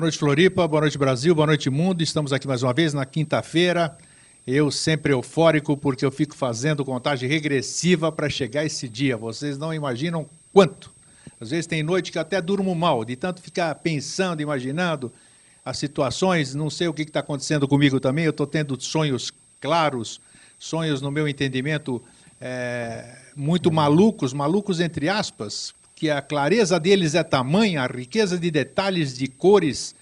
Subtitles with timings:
[0.00, 0.66] Boa noite, Floripa.
[0.66, 1.34] Boa noite, Brasil.
[1.34, 2.00] Boa noite, mundo.
[2.00, 3.98] Estamos aqui mais uma vez na quinta-feira.
[4.46, 9.14] Eu sempre eufórico porque eu fico fazendo contagem regressiva para chegar esse dia.
[9.18, 10.90] Vocês não imaginam quanto.
[11.38, 15.12] Às vezes tem noite que até durmo mal, de tanto ficar pensando, imaginando
[15.62, 16.54] as situações.
[16.54, 18.24] Não sei o que está acontecendo comigo também.
[18.24, 20.18] Eu estou tendo sonhos claros,
[20.58, 22.02] sonhos, no meu entendimento,
[22.40, 28.50] é, muito malucos, malucos entre aspas, que a clareza deles é tamanha, a riqueza de
[28.50, 29.94] detalhes, de cores,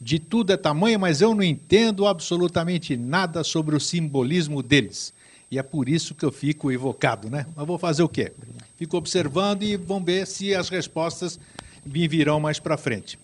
[0.00, 5.12] de tudo é tamanha, mas eu não entendo absolutamente nada sobre o simbolismo deles.
[5.50, 7.46] E é por isso que eu fico evocado, né?
[7.54, 8.32] Mas vou fazer o quê?
[8.78, 11.38] Fico observando e vamos ver se as respostas
[11.84, 13.18] me virão mais para frente.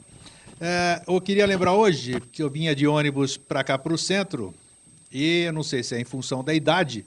[0.61, 4.53] É, eu queria lembrar hoje que eu vinha de ônibus para cá para o centro
[5.11, 7.07] e eu não sei se é em função da idade,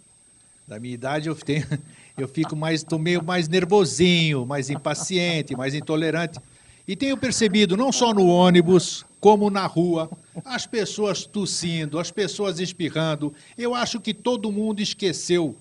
[0.68, 1.68] da minha idade eu tenho,
[2.22, 6.40] eu fico mais, tô meio mais nervosinho, mais impaciente, mais intolerante.
[6.88, 10.10] E tenho percebido, não só no ônibus, como na rua,
[10.44, 13.34] as pessoas tossindo, as pessoas espirrando.
[13.58, 15.56] Eu acho que todo mundo esqueceu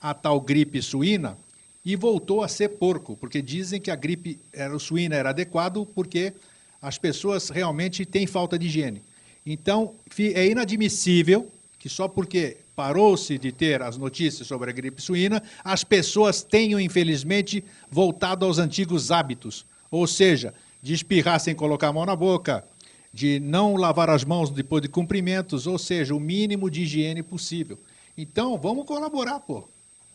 [0.00, 1.36] a tal gripe suína
[1.84, 6.34] e voltou a ser porco, porque dizem que a gripe era, suína era adequado porque
[6.80, 9.02] as pessoas realmente têm falta de higiene.
[9.44, 15.42] Então, é inadmissível que só porque parou-se de ter as notícias sobre a gripe suína,
[15.64, 19.66] as pessoas tenham, infelizmente, voltado aos antigos hábitos.
[19.90, 22.64] Ou seja, de espirrar sem colocar a mão na boca,
[23.12, 27.76] de não lavar as mãos depois de cumprimentos, ou seja, o mínimo de higiene possível.
[28.16, 29.64] Então, vamos colaborar, pô.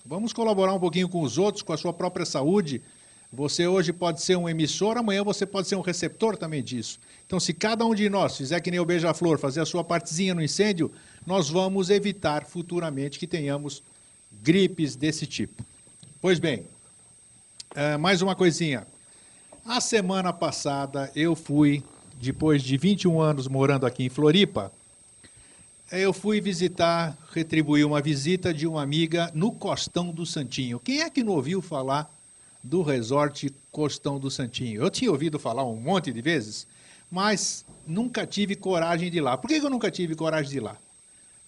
[0.05, 2.81] Vamos colaborar um pouquinho com os outros, com a sua própria saúde.
[3.29, 6.97] Você hoje pode ser um emissor, amanhã você pode ser um receptor também disso.
[7.25, 10.33] Então, se cada um de nós fizer que nem o beija-flor, fazer a sua partezinha
[10.33, 10.89] no incêndio,
[11.25, 13.81] nós vamos evitar futuramente que tenhamos
[14.41, 15.63] gripes desse tipo.
[16.21, 16.65] Pois bem,
[17.75, 18.85] é, mais uma coisinha.
[19.65, 21.83] A semana passada eu fui,
[22.19, 24.71] depois de 21 anos morando aqui em Floripa,
[25.91, 30.79] eu fui visitar, retribuir uma visita de uma amiga no Costão do Santinho.
[30.79, 32.11] Quem é que não ouviu falar
[32.63, 34.81] do resort Costão do Santinho?
[34.81, 36.65] Eu tinha ouvido falar um monte de vezes,
[37.11, 39.37] mas nunca tive coragem de ir lá.
[39.37, 40.77] Por que eu nunca tive coragem de ir lá?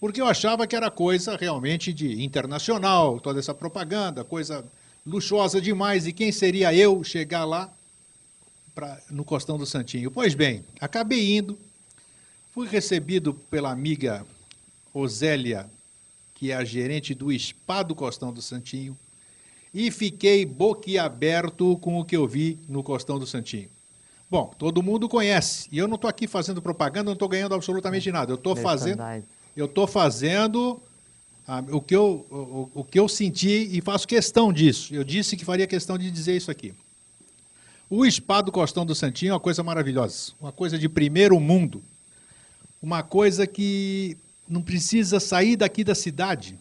[0.05, 4.63] Porque eu achava que era coisa realmente de internacional, toda essa propaganda, coisa
[5.03, 7.73] luxuosa demais, e quem seria eu chegar lá
[8.75, 10.11] pra, no Costão do Santinho?
[10.11, 11.57] Pois bem, acabei indo,
[12.53, 14.23] fui recebido pela amiga
[14.93, 15.67] Osélia,
[16.35, 18.95] que é a gerente do Spa do Costão do Santinho,
[19.73, 23.69] e fiquei boquiaberto com o que eu vi no Costão do Santinho.
[24.29, 28.11] Bom, todo mundo conhece, e eu não estou aqui fazendo propaganda, não estou ganhando absolutamente
[28.11, 29.01] nada, eu estou fazendo
[29.55, 30.81] eu estou fazendo
[31.47, 34.93] ah, o, que eu, o, o que eu senti e faço questão disso.
[34.93, 36.73] Eu disse que faria questão de dizer isso aqui.
[37.89, 41.83] O spa do Costão do Santinho é uma coisa maravilhosa, uma coisa de primeiro mundo,
[42.81, 44.17] uma coisa que
[44.49, 46.57] não precisa sair daqui da cidade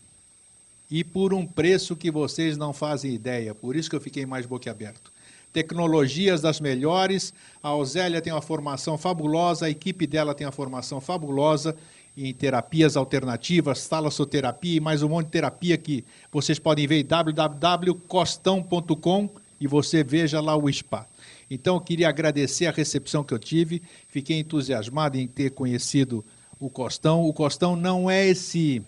[0.91, 3.55] e por um preço que vocês não fazem ideia.
[3.55, 5.11] Por isso que eu fiquei mais boquiaberto.
[5.51, 7.33] Tecnologias das melhores,
[7.63, 11.75] a Osélia tem uma formação fabulosa, a equipe dela tem uma formação fabulosa
[12.17, 17.05] em terapias alternativas, talassoterapia e mais um monte de terapia que vocês podem ver em
[17.05, 19.29] www.costão.com
[19.61, 21.09] e você veja lá o spa.
[21.51, 26.25] Então, eu queria agradecer a recepção que eu tive, fiquei entusiasmado em ter conhecido
[26.59, 27.25] o Costão.
[27.25, 28.83] O Costão não é esse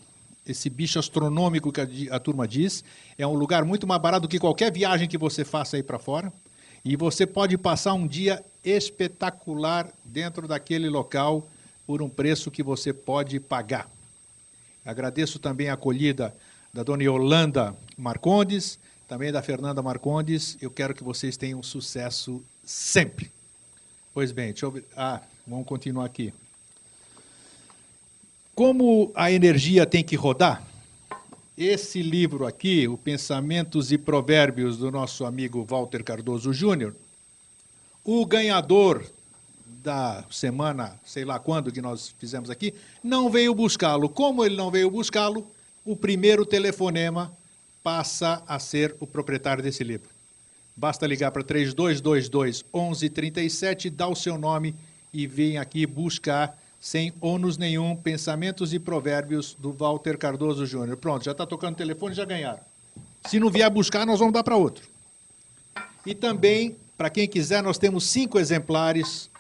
[0.47, 2.85] esse bicho astronômico que a, a turma diz,
[3.19, 5.99] é um lugar muito mais barato do que qualquer viagem que você faça aí para
[5.99, 6.33] fora.
[6.85, 11.45] E você pode passar um dia espetacular dentro daquele local
[11.87, 13.91] por um preço que você pode pagar.
[14.85, 16.35] Agradeço também a acolhida
[16.73, 18.79] da dona Yolanda Marcondes,
[19.09, 20.57] também da Fernanda Marcondes.
[20.61, 23.31] Eu quero que vocês tenham sucesso sempre.
[24.13, 24.83] Pois bem, deixa eu...
[24.97, 26.33] Ah, vamos continuar aqui.
[28.55, 30.67] Como a energia tem que rodar,
[31.57, 36.95] esse livro aqui, o Pensamentos e Provérbios do nosso amigo Walter Cardoso Júnior,
[38.05, 39.05] o ganhador
[39.87, 42.75] da semana, sei lá quando que nós fizemos aqui,
[43.05, 44.09] não veio buscá-lo.
[44.09, 45.47] Como ele não veio buscá-lo,
[45.85, 47.33] o primeiro telefonema
[47.85, 50.09] passa a ser o proprietário desse livro.
[50.77, 54.75] Basta ligar para 3222 1137, dá o seu nome
[55.13, 60.97] e vem aqui buscar sem ônus nenhum pensamentos e provérbios do Walter Cardoso Júnior.
[60.97, 62.61] Pronto, já está tocando o telefone, já ganharam.
[63.29, 64.89] Se não vier buscar, nós vamos dar para outro.
[66.05, 69.31] E também, para quem quiser, nós temos cinco exemplares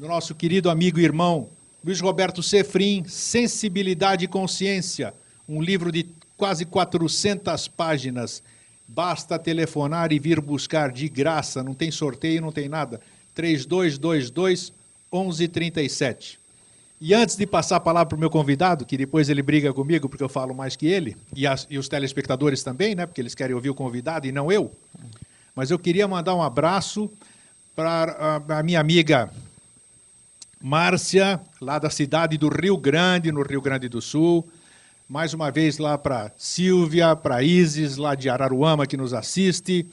[0.00, 1.46] do nosso querido amigo e irmão
[1.84, 5.12] Luiz Roberto Sefrim, Sensibilidade e Consciência,
[5.46, 6.06] um livro de
[6.38, 8.42] quase 400 páginas.
[8.88, 12.98] Basta telefonar e vir buscar de graça, não tem sorteio, não tem nada.
[13.34, 14.72] 3222
[15.12, 16.40] 1137.
[16.98, 20.08] E antes de passar a palavra para o meu convidado, que depois ele briga comigo
[20.08, 23.34] porque eu falo mais que ele, e, as, e os telespectadores também, né, porque eles
[23.34, 24.72] querem ouvir o convidado e não eu,
[25.54, 27.10] mas eu queria mandar um abraço
[27.76, 29.30] para a, a minha amiga
[30.62, 34.46] Márcia, lá da cidade do Rio Grande, no Rio Grande do Sul.
[35.08, 39.86] Mais uma vez lá para Silvia, para Isis, lá de Araruama, que nos assiste.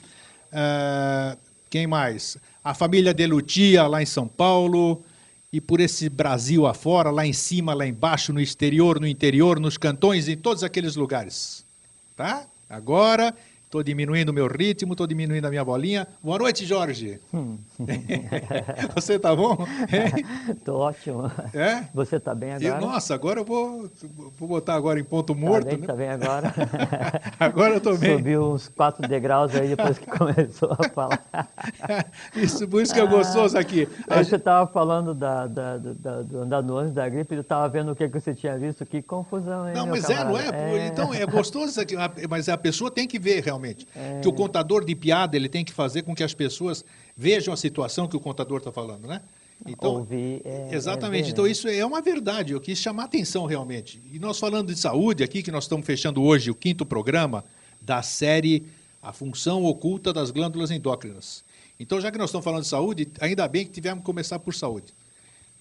[0.52, 1.38] Uh,
[1.70, 2.36] quem mais?
[2.62, 5.02] A família de Lutia, lá em São Paulo.
[5.50, 9.78] E por esse Brasil afora, lá em cima, lá embaixo, no exterior, no interior, nos
[9.78, 11.64] cantões, em todos aqueles lugares.
[12.14, 12.44] Tá?
[12.68, 13.34] Agora
[13.68, 16.08] Estou diminuindo o meu ritmo, estou diminuindo a minha bolinha.
[16.22, 17.20] Boa noite, Jorge.
[17.34, 17.58] Hum.
[18.96, 19.58] Você está bom?
[20.48, 21.30] Estou ótimo.
[21.52, 21.84] É?
[21.92, 22.78] Você está bem agora?
[22.78, 23.90] E, nossa, agora eu vou,
[24.38, 25.68] vou botar agora em ponto tá morto.
[25.68, 25.86] Está bem, né?
[25.86, 26.54] tá bem agora.
[27.38, 28.16] agora eu estou bem.
[28.16, 31.22] Subiu uns quatro degraus aí depois que começou a falar.
[32.34, 33.86] isso, por isso que é gostoso aqui.
[34.08, 37.68] Aí você estava falando da, da, da, do andar no ônibus da gripe, eu estava
[37.68, 40.56] vendo o que, que você tinha visto, que confusão, hein, Não, mas camarada?
[40.56, 40.78] é, não é?
[40.78, 40.86] é?
[40.86, 41.94] Então, é gostoso isso aqui,
[42.30, 43.86] mas a pessoa tem que ver realmente realmente.
[43.94, 44.20] É...
[44.20, 46.84] Que o contador de piada ele tem que fazer com que as pessoas
[47.16, 49.20] vejam a situação que o contador está falando, né?
[49.66, 51.26] Então, Ouvir é, exatamente.
[51.26, 52.52] É então isso é uma verdade.
[52.52, 54.00] Eu quis chamar atenção realmente.
[54.12, 57.44] E nós falando de saúde aqui, que nós estamos fechando hoje o quinto programa
[57.80, 58.64] da série
[59.02, 61.44] A Função Oculta das Glândulas Endócrinas.
[61.80, 64.54] Então, já que nós estamos falando de saúde, ainda bem que tivemos que começar por
[64.54, 64.94] saúde.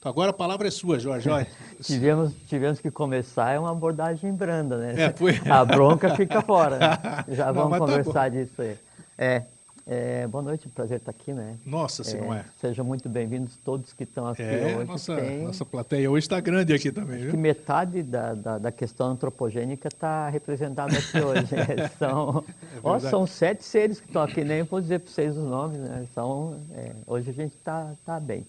[0.08, 1.30] Agora a palavra é sua, Jorge.
[1.84, 4.94] tivemos, tivemos que começar, é uma abordagem branda, né?
[4.98, 5.40] É, foi...
[5.50, 6.78] A bronca fica fora.
[6.78, 7.26] Né?
[7.36, 8.78] Já vamos tá conversar tá disso aí.
[9.18, 9.42] É,
[9.86, 11.58] é, boa noite, prazer estar aqui, né?
[11.66, 12.46] Nossa, se é, não é.
[12.62, 14.86] Sejam muito bem-vindos todos que estão aqui é, hoje.
[14.86, 17.32] Nossa, tem, nossa plateia hoje está grande aqui também, viu?
[17.32, 21.56] Que metade da, da, da questão antropogênica está representada aqui hoje.
[21.56, 21.90] Né?
[22.00, 25.46] são, é ó, são sete seres que estão aqui, nem vou dizer para vocês os
[25.46, 26.06] nomes, né?
[26.14, 28.46] São, é, hoje a gente está tá bem.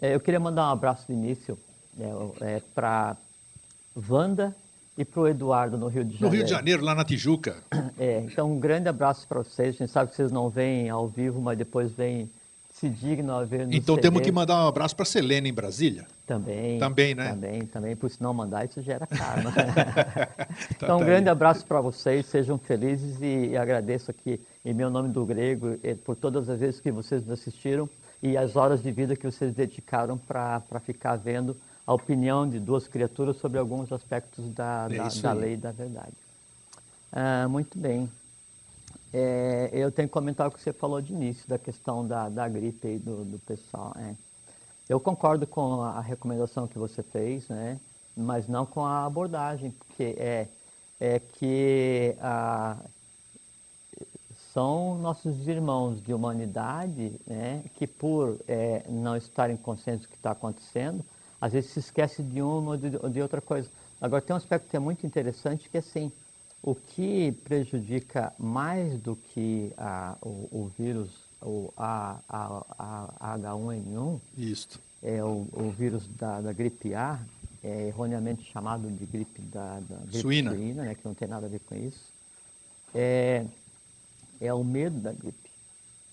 [0.00, 1.58] É, eu queria mandar um abraço de início
[1.98, 3.16] é, é para
[4.08, 4.56] Wanda
[4.96, 6.26] e para o Eduardo no Rio de Janeiro.
[6.26, 7.56] No Rio de Janeiro, lá na Tijuca.
[7.98, 9.74] É, então um grande abraço para vocês.
[9.74, 12.30] A gente sabe que vocês não vêm ao vivo, mas depois vêm
[12.72, 14.08] se dignam a ver no Então CD.
[14.08, 16.06] temos que mandar um abraço para Selena em Brasília.
[16.26, 16.78] Também.
[16.78, 17.30] Também, né?
[17.30, 17.96] Também, também.
[17.96, 19.52] Por se não mandar, isso gera karma.
[19.52, 21.32] tá, então, um tá grande aí.
[21.32, 26.16] abraço para vocês, sejam felizes e, e, agradeço aqui, em meu nome do Grego, por
[26.16, 27.88] todas as vezes que vocês nos assistiram
[28.22, 31.56] e as horas de vida que vocês dedicaram para ficar vendo
[31.86, 36.12] a opinião de duas criaturas sobre alguns aspectos da, é da, da lei da verdade.
[37.12, 38.10] Ah, muito bem.
[39.12, 42.48] É, eu tenho que comentar o que você falou de início, da questão da, da
[42.48, 43.92] gripe aí do, do pessoal.
[43.98, 44.14] É.
[44.88, 47.80] Eu concordo com a recomendação que você fez, né?
[48.16, 50.48] mas não com a abordagem, porque é,
[51.00, 52.76] é que a,
[54.52, 60.32] são nossos irmãos de humanidade né, que, por é, não estarem conscientes do que está
[60.32, 61.04] acontecendo,
[61.40, 63.68] às vezes se esquece de uma ou de, de, outra coisa.
[64.00, 66.10] Agora, tem um aspecto que é muito interessante, que é assim,
[66.62, 74.20] o que prejudica mais do que a, o, o, vírus, o a, a, a H1N1,
[74.36, 74.80] Isto.
[75.02, 77.18] é o, o vírus da, da, gripe A,
[77.62, 81.46] é erroneamente chamado de gripe da, da gripe suína, suína né, que não tem nada
[81.46, 82.10] a ver com isso.
[82.94, 83.44] É,
[84.40, 85.50] é o medo da gripe.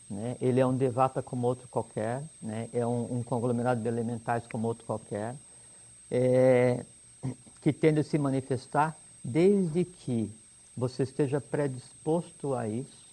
[0.09, 0.37] Né?
[0.41, 2.69] Ele é um devata como outro qualquer, né?
[2.73, 5.35] é um, um, conglomerado de elementais como outro qualquer,
[6.09, 6.85] é,
[7.61, 10.31] que tende a se manifestar desde que
[10.75, 13.07] você esteja predisposto a isso,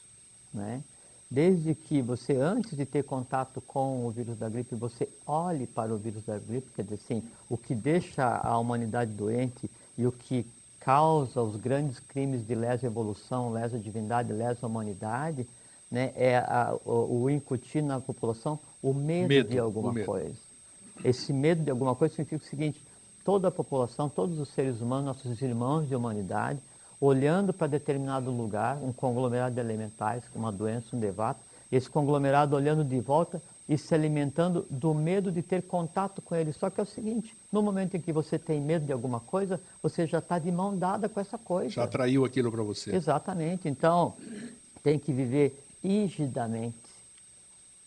[0.52, 0.82] né?
[1.30, 5.92] desde que você, antes de ter contato com o vírus da gripe, você olhe para
[5.92, 9.68] o vírus da gripe, quer dizer assim, o que deixa a humanidade doente
[9.98, 10.46] e o que
[10.84, 15.46] causa os grandes crimes de lesa evolução, lesa divindade, lesa humanidade,
[15.90, 20.04] né, é a, o, o, incutir na população o medo, medo de alguma medo.
[20.04, 20.36] coisa.
[21.02, 22.84] Esse medo de alguma coisa significa o seguinte:
[23.24, 26.60] toda a população, todos os seres humanos, nossos irmãos de humanidade,
[27.00, 31.40] olhando para determinado lugar, um conglomerado de elementais, uma doença, um devato,
[31.72, 36.52] esse conglomerado olhando de volta e se alimentando do medo de ter contato com ele.
[36.52, 39.60] Só que é o seguinte: no momento em que você tem medo de alguma coisa,
[39.82, 41.70] você já está de mão dada com essa coisa.
[41.70, 42.94] Já atraiu aquilo para você.
[42.94, 43.68] Exatamente.
[43.68, 44.14] Então,
[44.82, 46.76] tem que viver rigidamente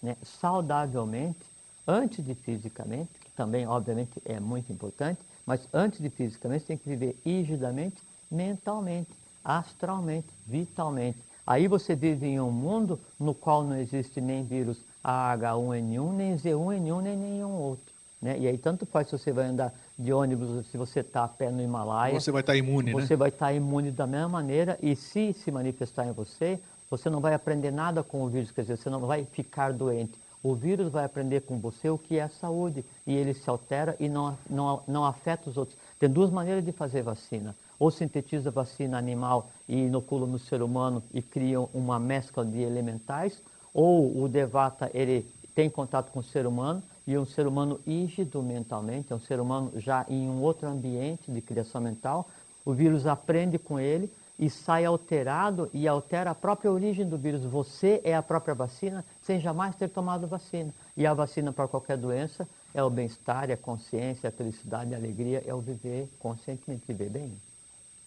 [0.01, 1.39] né, saudavelmente,
[1.87, 6.77] antes de fisicamente, que também, obviamente, é muito importante, mas antes de fisicamente, você tem
[6.77, 7.97] que viver rigidamente,
[8.29, 9.09] mentalmente,
[9.43, 11.19] astralmente, vitalmente.
[11.45, 17.01] Aí você vive em um mundo no qual não existe nem vírus AH1N1, nem Z1N1,
[17.01, 17.93] nem nenhum outro.
[18.21, 18.37] Né?
[18.39, 21.49] E aí tanto faz se você vai andar de ônibus, se você está a pé
[21.49, 22.19] no Himalaia.
[22.19, 23.07] Você vai estar tá imune, você né?
[23.07, 26.59] Você vai estar tá imune da mesma maneira e se se manifestar em você,
[26.89, 30.13] você não vai aprender nada com o vírus, quer dizer, você não vai ficar doente.
[30.43, 34.07] O vírus vai aprender com você o que é saúde e ele se altera e
[34.07, 35.77] não, não, não afeta os outros.
[35.99, 37.55] Tem duas maneiras de fazer vacina.
[37.79, 43.41] Ou sintetiza vacina animal e inocula no ser humano e cria uma mescla de elementais,
[43.77, 48.41] ou o Devata ele tem contato com o ser humano e um ser humano rígido
[48.41, 52.27] mentalmente, é um ser humano já em um outro ambiente de criação mental,
[52.65, 57.43] o vírus aprende com ele e sai alterado e altera a própria origem do vírus.
[57.43, 60.73] Você é a própria vacina sem jamais ter tomado vacina.
[60.95, 64.93] E a vacina para qualquer doença é o bem-estar, é a consciência, é a felicidade,
[64.93, 67.31] a alegria, é o viver conscientemente, viver bem.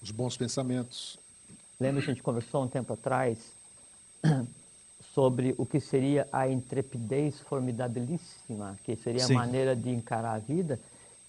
[0.03, 1.19] Os bons pensamentos.
[1.81, 3.39] Lembra que a gente conversou um tempo atrás
[5.15, 9.35] sobre o que seria a intrepidez formidabilíssima, que seria Sim.
[9.35, 10.79] a maneira de encarar a vida.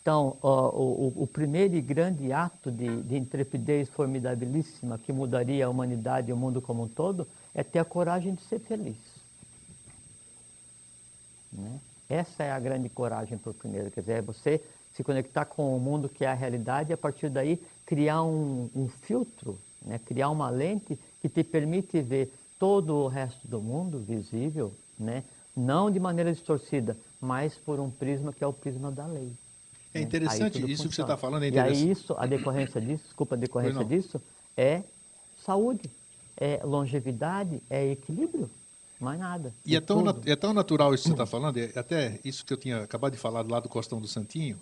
[0.01, 5.69] Então, o, o, o primeiro e grande ato de, de, intrepidez formidabilíssima que mudaria a
[5.69, 8.97] humanidade e o mundo como um todo é ter a coragem de ser feliz.
[11.51, 11.79] Né?
[12.09, 14.61] Essa é a grande coragem para o primeiro, quer dizer, é você
[14.93, 18.69] se conectar com o mundo que é a realidade e a partir daí criar um,
[18.75, 19.99] um filtro, né?
[20.03, 25.23] criar uma lente que te permite ver todo o resto do mundo visível, né?
[25.57, 29.33] não de maneira distorcida, mas por um prisma que é o prisma da lei.
[29.91, 30.05] É né?
[30.05, 30.89] interessante isso funciona.
[30.89, 31.41] que você está falando.
[31.41, 34.21] É e aí isso, a decorrência disso, desculpa, a decorrência disso
[34.55, 34.83] é
[35.43, 35.89] saúde,
[36.37, 38.47] é longevidade, é equilíbrio,
[38.99, 39.51] mais nada.
[39.65, 42.53] E é tão, é tão natural isso que você está falando, é até isso que
[42.53, 44.59] eu tinha acabado de falar lá do Costão do Santinho,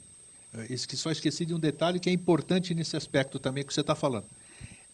[0.54, 3.74] é, isso que só esqueci de um detalhe que é importante nesse aspecto também que
[3.74, 4.26] você está falando.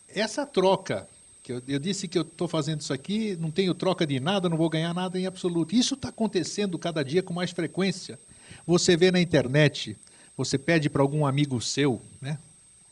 [0.10, 1.08] Essa troca
[1.46, 4.50] que eu, eu disse que eu estou fazendo isso aqui, não tenho troca de nada,
[4.50, 5.76] não vou ganhar nada em absoluto.
[5.76, 8.18] Isso está acontecendo cada dia com mais frequência.
[8.66, 9.96] Você vê na internet,
[10.36, 12.40] você pede para algum amigo seu, né?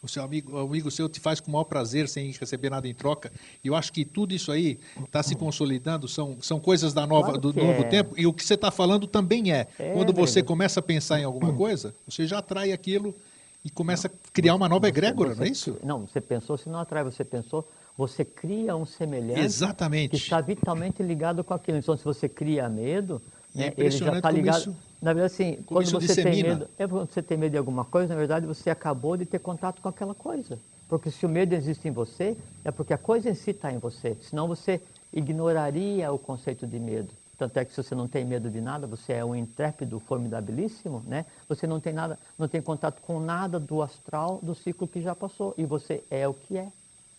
[0.04, 2.88] O seu amigo, o amigo seu te faz com o maior prazer sem receber nada
[2.88, 3.32] em troca.
[3.64, 7.40] E eu acho que tudo isso aí está se consolidando, são, são coisas da nova,
[7.40, 7.84] claro do novo é.
[7.86, 8.14] tempo.
[8.16, 9.66] E o que você está falando também é.
[9.80, 10.48] é Quando você mesmo.
[10.50, 13.16] começa a pensar em alguma coisa, você já atrai aquilo
[13.66, 15.80] e começa não, a criar uma nova egrégora, não é isso?
[15.84, 17.66] Não, você pensou, se não atrai, você pensou,
[17.98, 20.12] você cria um semelhante Exatamente.
[20.12, 21.78] que está vitalmente ligado com aquilo.
[21.78, 23.22] Então, se você cria medo,
[23.54, 24.60] né, é ele já está ligado.
[24.60, 26.32] Isso, na verdade, assim, quando você dissemina.
[26.32, 29.26] tem medo, é quando você tem medo de alguma coisa, na verdade, você acabou de
[29.26, 30.58] ter contato com aquela coisa.
[30.90, 33.78] Porque se o medo existe em você, é porque a coisa em si está em
[33.78, 34.18] você.
[34.22, 34.82] Senão você
[35.12, 37.10] ignoraria o conceito de medo.
[37.38, 41.04] Tanto é que se você não tem medo de nada, você é um intrépido formidabilíssimo,
[41.06, 41.26] né?
[41.50, 45.16] Você não tem nada, não tem contato com nada do astral do ciclo que já
[45.16, 46.68] passou e você é o que é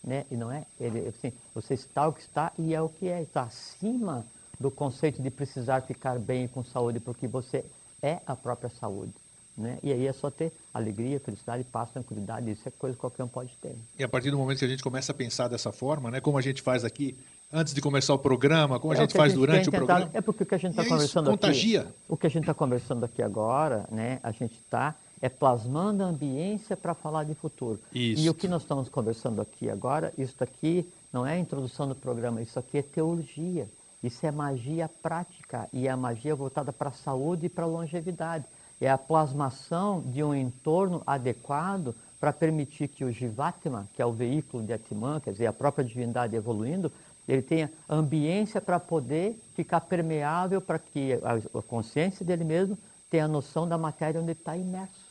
[0.04, 0.24] né?
[0.30, 3.22] E não é ele, assim, você está o que está e é o que é,
[3.22, 4.24] está acima
[4.60, 7.64] do conceito de precisar ficar bem com saúde, porque você
[8.02, 9.12] é a própria saúde.
[9.56, 9.78] Né?
[9.82, 13.28] E aí é só ter alegria, felicidade, paz, tranquilidade, isso é coisa que qualquer um
[13.28, 13.76] pode ter.
[13.96, 16.36] E a partir do momento que a gente começa a pensar dessa forma, né, como
[16.36, 17.16] a gente faz aqui
[17.52, 20.10] antes de começar o programa, como é a gente faz a gente durante o programa.
[20.12, 21.84] É porque o que a gente está conversando aqui.
[22.08, 26.06] O que a gente está conversando aqui agora, né, a gente está é plasmando a
[26.06, 27.80] ambiência para falar de futuro.
[27.94, 31.94] E o que nós estamos conversando aqui agora, isso aqui não é a introdução do
[31.94, 33.66] programa, isso aqui é teologia.
[34.02, 37.66] Isso é magia prática e é a magia voltada para a saúde e para a
[37.66, 38.44] longevidade.
[38.78, 44.12] É a plasmação de um entorno adequado para permitir que o Jivatma, que é o
[44.12, 46.92] veículo de Atman, quer dizer, a própria divindade evoluindo,
[47.26, 52.76] ele tenha ambiência para poder ficar permeável para que a consciência dele mesmo
[53.08, 55.03] tenha a noção da matéria onde ele está imerso.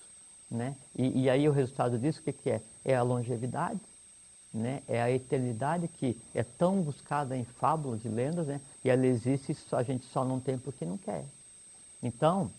[0.53, 0.75] Né?
[0.95, 2.61] E, e, aí o resultado disso, o que, que é?
[2.85, 3.79] É a longevidade,
[4.53, 4.83] né?
[4.87, 8.61] é a eternidade que é tão buscada em fábulas e lendas, né?
[8.85, 11.25] e ela existe, a gente só não tem porque não quer.
[12.03, 12.51] Então,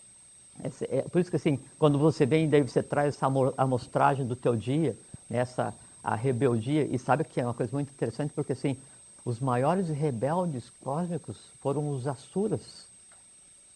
[0.89, 4.57] é, por isso que assim, quando você vem, daí você traz essa amostragem do teu
[4.57, 4.97] dia,
[5.31, 5.39] né?
[5.39, 5.73] essa
[6.03, 8.77] a rebeldia, e sabe que é uma coisa muito interessante, porque assim,
[9.25, 12.87] os maiores rebeldes cósmicos foram os Asuras,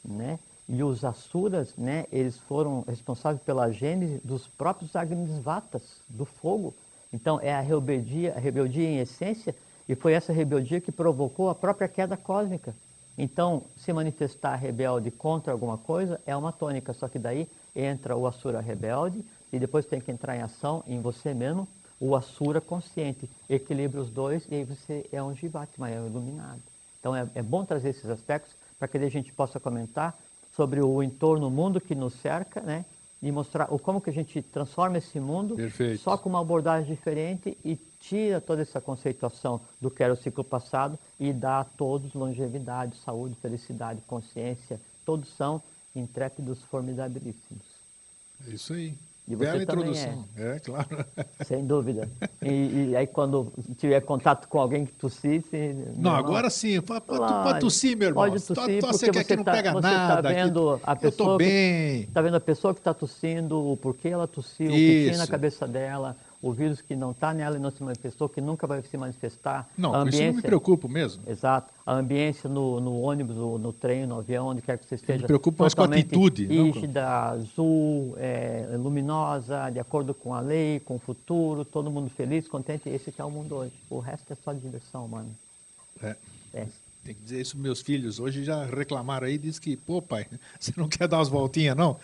[0.04, 0.40] né?
[0.68, 6.74] E os Asuras, né, eles foram responsáveis pela gênese dos próprios Agnisvatas, do fogo.
[7.10, 9.54] Então, é a rebeldia, a rebeldia em essência,
[9.88, 12.74] e foi essa rebeldia que provocou a própria queda cósmica.
[13.16, 18.26] Então, se manifestar rebelde contra alguma coisa é uma tônica, só que daí entra o
[18.26, 21.66] Asura rebelde e depois tem que entrar em ação em você mesmo,
[21.98, 23.28] o Asura consciente.
[23.48, 26.60] Equilibra os dois e aí você é um Jivatma, é um iluminado.
[27.00, 30.16] Então, é, é bom trazer esses aspectos para que a gente possa comentar
[30.58, 32.84] sobre o entorno, o mundo que nos cerca, né?
[33.22, 36.02] E mostrar o como que a gente transforma esse mundo Perfeito.
[36.02, 40.42] só com uma abordagem diferente e tira toda essa conceituação do que era o ciclo
[40.42, 44.80] passado e dá a todos longevidade, saúde, felicidade, consciência.
[45.06, 45.62] Todos são
[45.94, 47.62] intrépidos formidabilíssimos.
[48.48, 48.94] É isso aí.
[49.30, 50.24] E você Bela também introdução.
[50.36, 50.58] É.
[50.60, 51.04] claro.
[51.44, 52.08] Sem dúvida.
[52.42, 55.74] E, e aí quando tiver contato com alguém que tossisse...
[55.98, 56.80] Não, agora irmão, sim.
[56.80, 57.44] Claro.
[57.44, 58.24] pode tossir, meu irmão.
[58.24, 60.28] Pode To- tossir, tosse porque você não tá- pega você tá nada.
[60.30, 62.00] aqui- vendo a Eu pessoa que- bem.
[62.04, 65.26] Está vendo a pessoa que está tossindo, o porquê ela tossiu, o que tinha na
[65.26, 68.80] cabeça dela, o vírus que não está nela e não se manifestou, que nunca vai
[68.82, 69.68] se manifestar.
[69.76, 71.22] Não, a com isso eu não me ambiência, preocupo mesmo.
[71.26, 71.72] Exato.
[71.84, 75.26] A ambiência no, no ônibus, no, no trem, no avião, onde quer que você esteja.
[75.26, 80.78] preocupo mais com a atitude, com- Rígida, azul, é, luminosa, de acordo com a lei,
[80.80, 82.88] com o futuro, todo mundo feliz, contente.
[82.88, 83.72] Esse que é o mundo hoje.
[83.90, 85.30] O resto é só diversão, mano.
[86.02, 86.14] É.
[86.54, 86.66] É.
[87.08, 88.20] Tem que dizer isso para meus filhos.
[88.20, 90.26] Hoje já reclamaram aí, diz que, pô, pai,
[90.60, 91.96] você não quer dar umas voltinhas, não?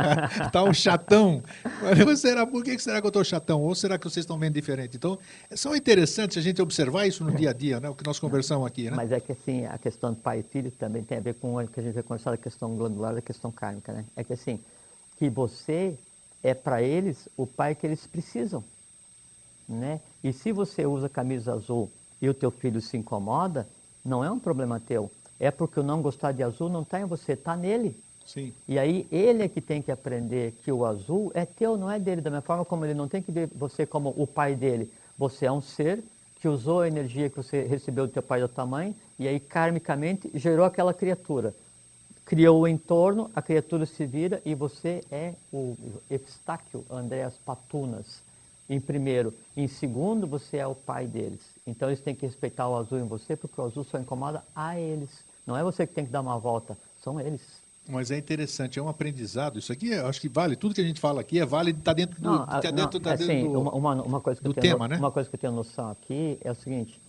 [0.52, 1.42] tá um chatão.
[1.62, 3.62] Falei, será, por que será que eu estou chatão?
[3.62, 4.98] Ou será que vocês estão vendo diferente?
[4.98, 7.88] Então, é só interessante a gente observar isso no dia a dia, né?
[7.88, 8.96] O que nós conversamos aqui, né?
[8.98, 11.56] Mas é que assim, a questão do pai e filho também tem a ver com
[11.56, 14.04] o que a gente vai conversar da questão glandular da questão kármica, né?
[14.14, 14.60] É que assim,
[15.18, 15.96] que você
[16.42, 18.62] é para eles o pai que eles precisam,
[19.66, 20.02] né?
[20.22, 21.90] E se você usa camisa azul
[22.20, 23.66] e o teu filho se incomoda,
[24.04, 25.10] não é um problema teu.
[25.38, 27.96] É porque o não gostar de azul não está em você, está nele.
[28.26, 28.52] Sim.
[28.68, 31.98] E aí ele é que tem que aprender que o azul é teu, não é
[31.98, 32.20] dele.
[32.20, 34.92] Da mesma forma como ele não tem que ver você como o pai dele.
[35.18, 36.02] Você é um ser
[36.40, 39.28] que usou a energia que você recebeu do teu pai e da tua mãe e
[39.28, 41.54] aí karmicamente gerou aquela criatura.
[42.24, 45.76] Criou o entorno, a criatura se vira e você é o
[46.08, 48.22] Epistáquio Andréas Patunas.
[48.70, 49.34] Em primeiro.
[49.56, 51.40] Em segundo, você é o pai deles.
[51.66, 54.78] Então eles têm que respeitar o azul em você porque o azul só incomoda a
[54.78, 55.10] eles.
[55.44, 57.40] Não é você que tem que dar uma volta, são eles.
[57.88, 59.58] Mas é interessante, é um aprendizado.
[59.58, 60.54] Isso aqui, eu acho que vale.
[60.54, 62.30] Tudo que a gente fala aqui é válido, está dentro do.
[62.30, 64.98] Não, tá dentro, tá assim, do- uma, uma, uma coisa que do tema, no- né?
[64.98, 67.00] uma coisa que eu tenho noção aqui é o seguinte: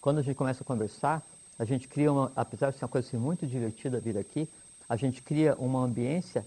[0.00, 1.20] quando a gente começa a conversar,
[1.58, 4.48] a gente cria uma, apesar de ser uma coisa assim, muito divertida vir aqui,
[4.88, 6.46] a gente cria uma ambiência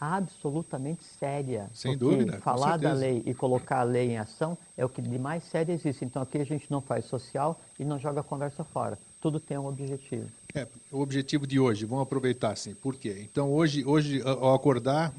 [0.00, 1.68] absolutamente séria.
[1.74, 5.02] Sem porque dúvida, falar da lei e colocar a lei em ação é o que
[5.02, 6.06] de mais sério existe.
[6.06, 8.98] Então aqui a gente não faz social e não joga a conversa fora.
[9.20, 10.26] Tudo tem um objetivo.
[10.54, 12.74] É, o objetivo de hoje, vamos aproveitar assim.
[12.74, 13.18] Por quê?
[13.30, 15.12] Então, hoje, hoje ao acordar,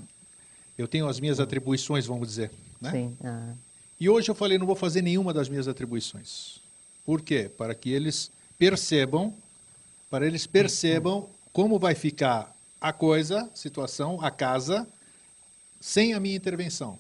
[0.75, 2.51] eu tenho as minhas atribuições, vamos dizer.
[2.81, 2.91] Né?
[2.91, 3.17] Sim.
[3.23, 3.53] ah,
[3.99, 6.59] E hoje eu falei, não vou fazer nenhuma das minhas atribuições.
[7.05, 7.49] Por quê?
[7.55, 9.31] Para que eles percebam,
[10.09, 14.87] para eles percebam como vai ficar a coisa, situação, a casa,
[15.79, 16.97] sem a minha intervenção.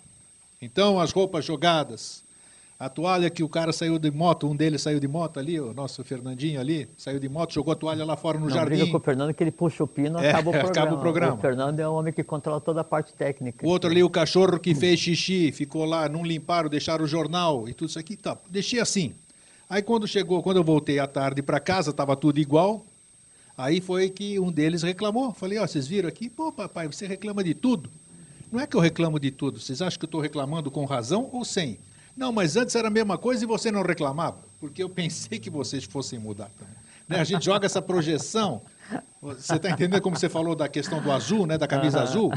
[0.61, 2.23] Então, as roupas jogadas,
[2.79, 5.73] a toalha que o cara saiu de moto, um deles saiu de moto ali, o
[5.73, 8.75] nosso Fernandinho ali, saiu de moto, jogou a toalha lá fora no não jardim.
[8.77, 10.69] briga com o Fernando que ele puxa o pino É, acaba o programa.
[10.69, 11.37] acaba o programa.
[11.37, 13.65] Fernando é o homem que controla toda a parte técnica.
[13.65, 17.67] O outro ali, o cachorro que fez xixi, ficou lá, não limparam, deixaram o jornal
[17.67, 18.15] e tudo isso aqui.
[18.15, 19.15] Tá, deixei assim.
[19.67, 22.85] Aí quando chegou, quando eu voltei à tarde para casa, estava tudo igual.
[23.61, 25.31] Aí foi que um deles reclamou.
[25.35, 26.27] Falei, ó, vocês viram aqui?
[26.27, 27.91] Pô, papai, você reclama de tudo.
[28.51, 29.59] Não é que eu reclamo de tudo.
[29.59, 31.77] Vocês acham que eu estou reclamando com razão ou sem?
[32.17, 34.39] Não, mas antes era a mesma coisa e você não reclamava.
[34.59, 36.49] Porque eu pensei que vocês fossem mudar.
[37.07, 37.19] Né?
[37.19, 38.63] A gente joga essa projeção.
[39.21, 41.57] Você está entendendo como você falou da questão do azul, né?
[41.57, 42.31] Da camisa azul?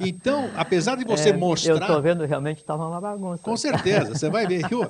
[0.00, 1.72] Então, apesar de você É, mostrar.
[1.74, 3.42] Eu estou vendo, realmente estava uma bagunça.
[3.42, 4.82] Com certeza, você vai ver, viu?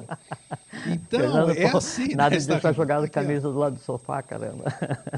[0.87, 2.37] Então, Fernando, é pô, assim, Nada né?
[2.37, 3.23] disso Está- tá jogado aqui, ó.
[3.23, 4.65] camisa do lado do sofá, caramba.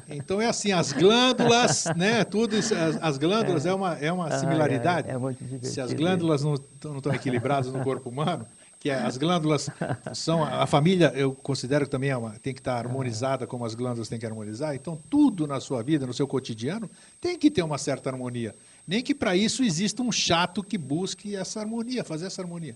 [0.09, 2.25] Então é assim, as glândulas, né?
[2.25, 5.09] Tudo isso, as, as glândulas é, uma, é uma similaridade.
[5.09, 8.45] ai, é muito divertido Se as glândulas não estão equilibradas no corpo humano,
[8.81, 9.69] que é- as glândulas
[10.15, 13.75] são a família, eu considero que também é uma, tem que estar harmonizada como as
[13.75, 14.75] glândulas têm que harmonizar.
[14.75, 16.91] Então tudo na sua vida, no seu cotidiano,
[17.21, 18.55] tem que ter uma certa harmonia.
[18.89, 22.75] Nem que para isso exista um chato que busque essa harmonia, fazer essa harmonia.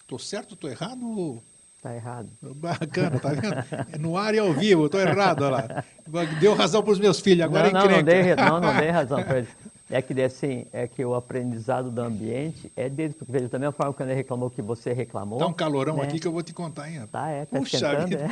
[0.00, 1.42] Estou certo, estou errado?
[1.82, 2.28] Tá errado.
[2.40, 4.00] Bacana, tá vendo?
[4.00, 6.24] No ar e ao vivo, estou errado, olha lá.
[6.40, 8.36] Deu razão para os meus filhos, agora não, é não, não, encrenca.
[8.36, 9.50] dei, não, não dei razão para eles.
[9.88, 13.72] É que assim, é que o aprendizado do ambiente é deles, porque veja, da mesma
[13.72, 15.38] forma que ele reclamou que você reclamou.
[15.38, 16.02] Tá um calorão né?
[16.02, 17.06] aqui que eu vou te contar, hein?
[17.10, 18.24] Tá, é, tá Puxa esquentando, vida.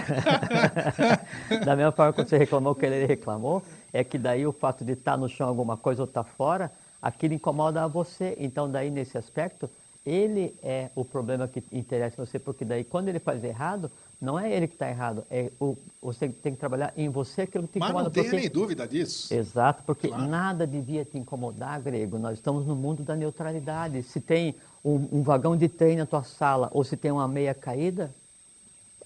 [1.53, 1.57] é.
[1.64, 3.62] da mesma forma que você reclamou que ele reclamou,
[3.93, 7.35] é que daí o fato de estar no chão alguma coisa ou estar fora, aquilo
[7.35, 8.37] incomoda a você.
[8.40, 9.71] Então daí nesse aspecto,
[10.05, 14.50] ele é o problema que interessa você, porque daí quando ele faz errado, não é
[14.50, 17.79] ele que está errado, é o, você tem que trabalhar em você aquilo que te
[17.79, 18.05] Mas incomoda.
[18.05, 19.33] não tenha porque- nem dúvida disso.
[19.35, 20.27] Exato, porque Claro.
[20.27, 22.18] nada devia te incomodar, grego.
[22.18, 24.03] Nós estamos no mundo da neutralidade.
[24.03, 27.55] Se tem um, um vagão de trem na tua sala ou se tem uma meia
[27.55, 28.11] caída,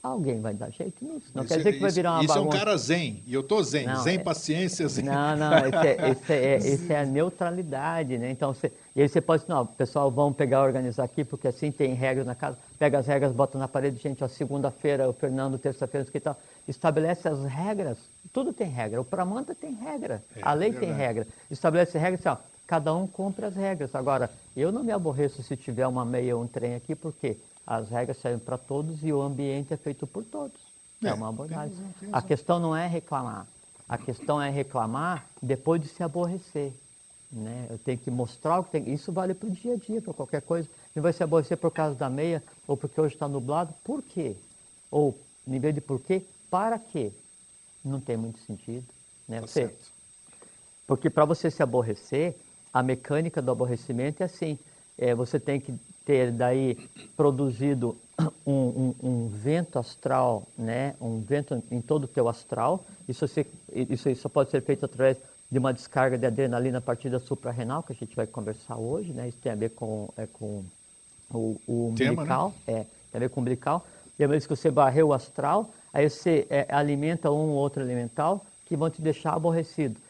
[0.09, 1.27] Alguém vai dar jeito nisso.
[1.35, 2.49] Não isso, quer dizer que vai virar uma isso bagunça.
[2.49, 3.87] Isso é um cara zen, e eu tô zen.
[3.87, 4.19] Não, zen, é...
[4.19, 5.05] paciência, zen.
[5.05, 8.31] Não, não, isso é, isso é, isso é a neutralidade, né?
[8.31, 11.95] Então, você, e aí você pode não, pessoal, vamos pegar, organizar aqui, porque assim tem
[11.95, 12.57] regras na casa.
[12.79, 16.37] Pega as regras, bota na parede, gente, ó, segunda-feira, o Fernando, terça-feira, que tal.
[16.67, 17.99] Estabelece as regras.
[18.33, 19.01] Tudo tem regra.
[19.01, 20.23] O Pramanta tem regra.
[20.37, 20.93] É, a lei verdade.
[20.93, 21.27] tem regra.
[21.51, 23.95] Estabelece regras, assim, ó, cada um cumpre as regras.
[23.95, 27.37] Agora, eu não me aborreço se tiver uma meia ou um trem aqui, porque
[27.71, 30.57] as regras servem para todos e o ambiente é feito por todos.
[31.05, 31.69] É, É, uma abordagem.
[31.69, 32.29] tem razão, tem A razão.
[32.29, 33.47] questão não é reclamar.
[33.87, 36.73] A questão é reclamar depois de se aborrecer.
[37.31, 37.67] Né?
[37.69, 38.91] Eu tenho que mostrar o que tem.
[38.93, 40.67] Isso vale para o dia a dia, para qualquer coisa.
[40.95, 43.75] Não vai se aborrecer por causa da meia ou porque hoje está nublado.
[43.85, 44.35] Por quê?
[44.91, 45.15] Ou,
[45.47, 47.13] em vez de por quê, para quê?
[47.85, 48.87] Não tem muito sentido.
[49.29, 49.41] Né?
[49.43, 49.93] Tá Você- certo.
[50.87, 52.35] porque para você se aborrecer,
[52.73, 54.59] a mecânica do aborrecimento é assim:
[54.97, 55.75] é, você tem que
[56.09, 56.75] ter daí
[57.15, 57.95] produzido
[58.47, 60.95] um, um- um vento astral, né?
[60.99, 62.83] um vento em todo o teu astral.
[63.07, 65.19] Isso, se- isso, isso pode ser feito através
[65.51, 69.13] de uma descarga de adrenalina a partir da suprarrenal, que a gente vai conversar hoje.
[69.13, 69.29] Né?
[69.29, 70.65] Isso tem a ver com, é, com
[71.31, 72.33] o, o Tema, né?
[72.33, 72.55] umbilical.
[72.67, 73.87] É, tem a ver com o umbilical.
[74.19, 77.83] E uma vez que você varreu o astral, aí você é, alimenta um ou outro
[77.83, 80.01] elemental que vão te deixar aborrecido.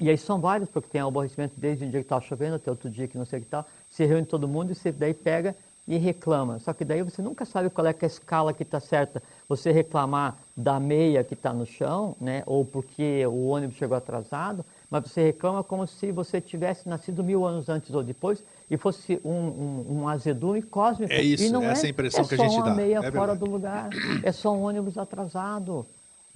[0.00, 2.90] E aí são vários, porque tem aborrecimento desde um dia que estava chovendo até outro
[2.90, 3.64] dia que não sei o que tal.
[3.96, 5.56] Se reúne todo mundo e você daí pega
[5.88, 6.58] e reclama.
[6.58, 9.22] Só que daí você nunca sabe qual é, é a escala que está certa.
[9.48, 12.42] Você reclamar da meia que está no chão, né?
[12.44, 17.46] ou porque o ônibus chegou atrasado, mas você reclama como se você tivesse nascido mil
[17.46, 21.10] anos antes ou depois e fosse um, um, um azedume cósmico.
[21.10, 22.66] É isso, e não essa é a é, impressão é que a só gente uma
[22.66, 22.74] dá.
[22.74, 23.88] meia É fora do lugar.
[24.22, 25.86] É só um ônibus atrasado.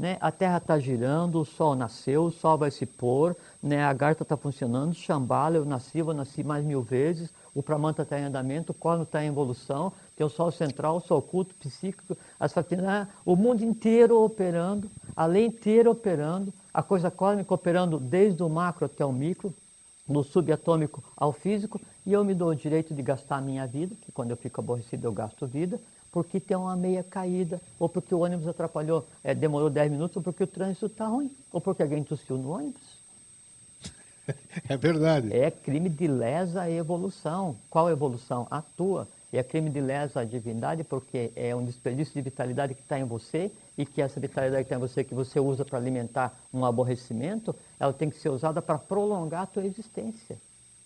[0.01, 0.17] Né?
[0.19, 3.85] A Terra está girando, o Sol nasceu, o Sol vai se pôr, né?
[3.85, 8.19] a Garta está funcionando, Shambhala, eu nasci, eu nasci mais mil vezes, o Pramanta está
[8.19, 12.17] em andamento, o Cosmo está em evolução, tem o Sol central, o Sol oculto, psíquico,
[12.39, 18.43] as fatinas, o mundo inteiro operando, a lei inteira operando, a coisa cósmica operando desde
[18.43, 19.53] o macro até o micro,
[20.09, 23.95] do subatômico ao físico, e eu me dou o direito de gastar a minha vida,
[24.01, 25.79] que quando eu fico aborrecido eu gasto vida,
[26.13, 30.23] porque tem uma meia caída, ou porque o ônibus atrapalhou, eh, demorou 10 minutos, ou
[30.23, 33.01] porque o trânsito está ruim, ou porque alguém tossiu no ônibus.
[34.69, 35.35] É verdade.
[35.37, 37.57] É crime de lesa evolução.
[37.69, 38.47] Qual evolução?
[38.51, 39.09] A tua.
[39.33, 42.99] E é crime de lesa à divindade porque é um desperdício de vitalidade que está
[42.99, 46.37] em você e que essa vitalidade que está em você, que você usa para alimentar
[46.53, 50.37] um aborrecimento, ela tem que ser usada para prolongar a tua existência,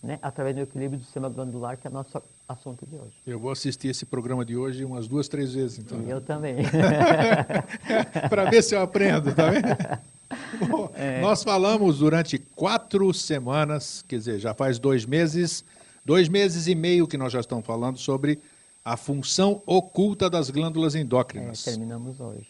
[0.03, 0.19] né?
[0.21, 3.13] através do equilíbrio do sistema glandular, que é o nosso assunto de hoje.
[3.25, 6.01] Eu vou assistir esse programa de hoje umas duas, três vezes, então.
[6.01, 6.55] E eu também.
[8.29, 9.65] para ver se eu aprendo, tá vendo?
[10.69, 11.21] Bom, É.
[11.21, 15.63] Nós falamos durante quatro semanas, quer dizer, já faz dois meses,
[16.03, 18.39] dois meses e meio que nós já estamos falando sobre
[18.83, 21.63] a função oculta das glândulas É, endócrinas.
[21.63, 22.47] terminamos hoje.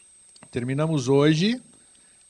[0.51, 1.61] Terminamos hoje,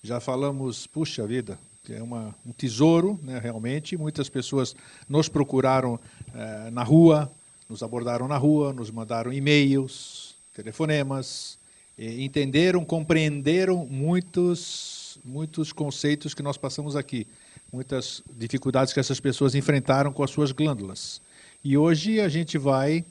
[0.04, 1.58] já falamos, puxa vida,
[1.94, 3.98] é uma, um tesouro, né, realmente.
[3.98, 4.76] Muitas pessoas
[5.08, 6.00] nos procuraram
[6.34, 7.32] eh, na rua,
[7.70, 11.58] nos abordaram na rua, nos mandaram e-mails, telefonemas,
[11.98, 17.26] entenderam, compreenderam muitos, muitos conceitos que nós passamos aqui,
[17.72, 21.22] muitas dificuldades que essas pessoas enfrentaram com as suas glândulas.
[21.64, 23.04] E hoje a gente vai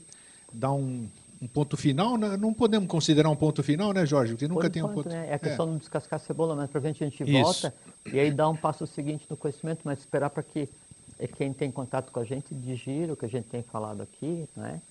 [0.53, 1.07] dar um,
[1.45, 2.35] um ponto final, né?
[2.37, 4.33] não podemos considerar um ponto final, né, Jorge?
[4.33, 5.07] Porque nunca Por tem um ponto.
[5.09, 5.27] né?
[5.29, 7.31] É a questão de descascar a cebola, mas para frente a gente Isso.
[7.43, 7.73] volta
[8.11, 10.67] e aí dá um passo seguinte no conhecimento, mas esperar para que
[11.37, 14.81] quem tem contato com a gente digira o que a gente tem falado aqui, né?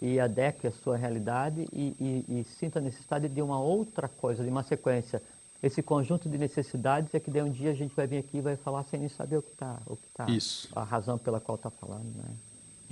[0.00, 1.94] E adeque a sua realidade e,
[2.28, 5.22] e- e sinta a necessidade de uma outra coisa, de uma sequência.
[5.62, 8.40] Esse conjunto de necessidades é que daí um dia a gente vai vir aqui e
[8.40, 10.68] vai falar sem nem saber o que está, o que tá, Isso.
[10.74, 12.24] a razão pela qual está falando, né?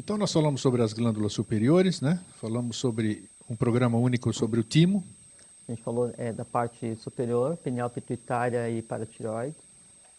[0.01, 2.25] Então nós falamos sobre as glândulas superiores, né?
[2.41, 5.05] Falamos sobre um programa único sobre o timo.
[5.69, 9.55] A gente falou é, da parte superior, pineal pituitária e paratireoide.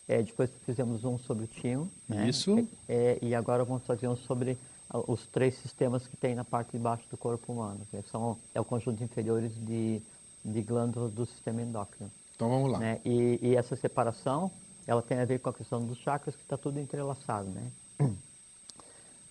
[0.08, 1.90] É, depois fizemos um sobre o timo.
[2.08, 2.30] Né?
[2.30, 2.64] Isso.
[2.88, 4.56] É, e agora vamos fazer um sobre
[5.08, 7.82] os três sistemas que tem na parte de baixo do corpo humano.
[7.90, 10.00] Que são, é o conjunto inferiores de,
[10.46, 12.12] de glândulas do sistema endócrino.
[12.36, 12.78] Então vamos lá.
[12.78, 13.02] Né?
[13.04, 14.52] E, e essa separação,
[14.86, 17.50] ela tem a ver com a questão dos chakras, que está tudo entrelaçado.
[17.50, 17.72] Né?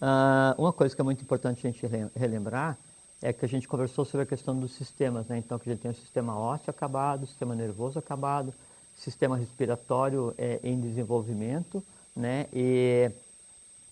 [0.00, 2.78] Ah, uma coisa que é muito importante a gente rele- relembrar
[3.22, 5.38] é que a gente conversou sobre a questão dos sistemas, né?
[5.38, 8.54] Então, que a gente tem o sistema ósseo acabado, o sistema nervoso acabado,
[8.96, 11.84] sistema respiratório é, em desenvolvimento,
[12.16, 12.46] né?
[12.52, 13.10] E,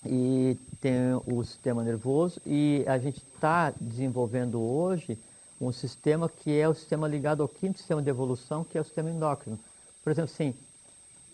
[0.07, 0.95] e tem
[1.27, 5.19] o sistema nervoso e a gente está desenvolvendo hoje
[5.61, 8.85] um sistema que é o sistema ligado ao quinto sistema de evolução, que é o
[8.85, 9.59] sistema endócrino.
[10.03, 10.55] Por exemplo, assim,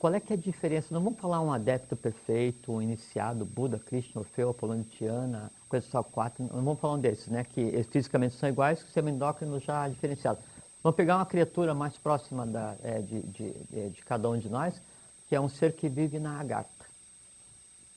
[0.04, 0.88] qual é que é a diferença?
[0.92, 6.02] Não vamos falar um adepto perfeito, um iniciado, Buda, Krishna, Orfeu, Apolônio Tiana, coisa só
[6.02, 7.42] quatro, não vamos falar um desses, né?
[7.42, 10.40] Que eles fisicamente são iguais, que o sistema endócrino já é diferenciado.
[10.82, 14.46] Vamos pegar uma criatura mais próxima da, é, de, de, de, de cada um de
[14.50, 14.78] nós,
[15.26, 16.84] que é um ser que vive na agarta.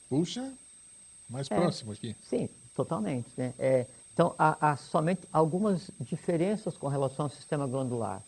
[0.08, 0.50] Puxa,
[1.28, 1.56] mais É.
[1.56, 2.16] próximo aqui.
[2.22, 3.28] Sim, totalmente.
[3.36, 3.52] Né?
[3.58, 8.22] É, então, há, há somente algumas diferenças com relação ao sistema glandular,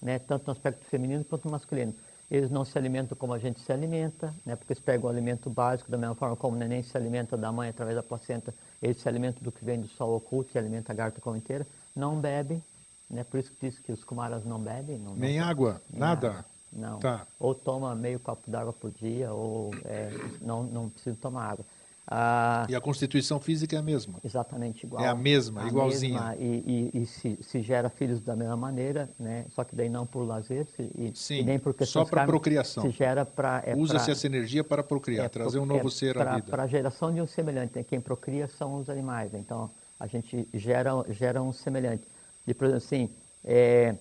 [0.00, 0.18] né?
[0.20, 1.94] tanto no aspecto feminino quanto no masculino.
[2.30, 4.56] Eles não se alimentam como a gente se alimenta, né?
[4.56, 7.52] porque eles pegam o alimento básico, da mesma forma como o neném se alimenta da
[7.52, 10.92] mãe através da placenta, eles se alimentam do que vem do sol oculto e alimenta
[10.92, 11.66] a garta como inteira.
[11.94, 12.62] Não bebem,
[13.08, 13.22] né?
[13.22, 14.98] por isso que diz que os kumaras não bebem.
[14.98, 16.30] Não, Nem não, água, nem nada.
[16.30, 16.44] água.
[16.72, 16.98] Não.
[16.98, 17.26] Tá.
[17.38, 20.10] Ou toma meio copo d'água por dia, ou é,
[20.42, 21.64] não, não precisa tomar água.
[22.08, 24.20] Ah, E a constituição física é a mesma.
[24.22, 25.02] exatamente igual.
[25.04, 26.20] É a mesma, igualzinha.
[26.20, 29.44] mesma, e e, e se, se gera filhos da mesma maneira, né?
[29.52, 32.26] só que daí não por lazer se- e, Sim, e nem por só questões kármicas,
[32.26, 32.84] procriação.
[32.84, 33.60] Se gera para...
[33.66, 36.48] É Usa-se essa energia para procriar, é trazer um novo é ser pra- à vida.
[36.50, 37.76] Para a geração de um semelhante.
[37.76, 37.82] né?
[37.82, 39.34] Quem procria são os animais.
[39.34, 42.04] Então, a gente gera, gera um semelhante.
[42.46, 43.10] E, por exemplo, assim,
[43.44, 43.96] é,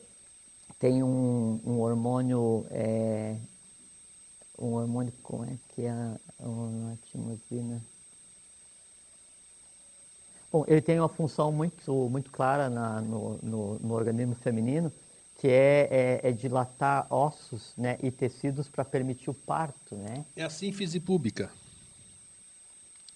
[0.78, 2.68] tem um, um hormônio...
[2.70, 3.36] é,
[4.60, 5.90] um hormônio, como é que é?
[5.90, 7.82] a- Uma timosina...
[10.56, 14.90] Bom, ele tem uma função muito, muito clara na- no, no- no organismo feminino,
[15.38, 20.24] que é, é- é dilatar ossos né, e tecidos para permitir o parto, né?
[20.34, 21.52] É a sínfise púbica.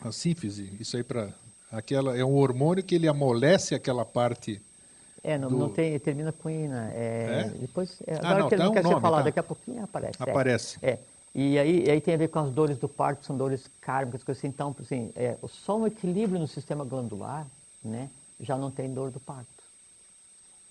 [0.02, 1.30] A sínfise, isso aí para
[1.72, 4.62] aquela é um hormônio que ele amolece aquela parte.
[5.24, 6.92] É, não, Do- não tem, termina com ina.
[6.94, 7.58] É, É?
[7.58, 9.26] Depois, é, Ah, agora não, que ele não um quer ser nome, falado, tá.
[9.30, 10.18] daqui a pouquinho aparece.
[10.20, 10.24] é.
[10.30, 10.78] Aparece.
[10.82, 11.00] É.
[11.34, 14.24] E aí, e aí tem a ver com as dores do parto, são dores kármicas,
[14.24, 14.48] coisas assim.
[14.48, 17.46] Então, assim, é, só um equilíbrio no sistema glandular,
[17.84, 19.48] né, já não tem dor do parto.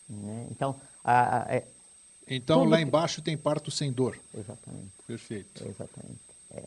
[0.08, 0.46] Né?
[0.50, 1.64] Então, a, a- é,
[2.26, 4.18] Então lá que- embaixo tem parto sem dor.
[4.34, 4.90] exatamente.
[5.06, 5.64] Perfeito.
[5.66, 6.18] Exatamente.
[6.50, 6.62] é.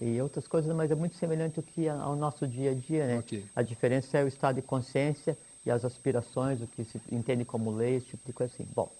[0.00, 3.06] E outras coisas, mas é muito semelhante ao que a- ao nosso dia a dia,
[3.06, 3.18] né?
[3.18, 3.44] Ok.
[3.54, 7.70] A diferença é o estado de consciência e as aspirações, o que se entende como
[7.70, 8.66] lei, esse tipo de coisa assim.
[8.74, 8.90] Bom,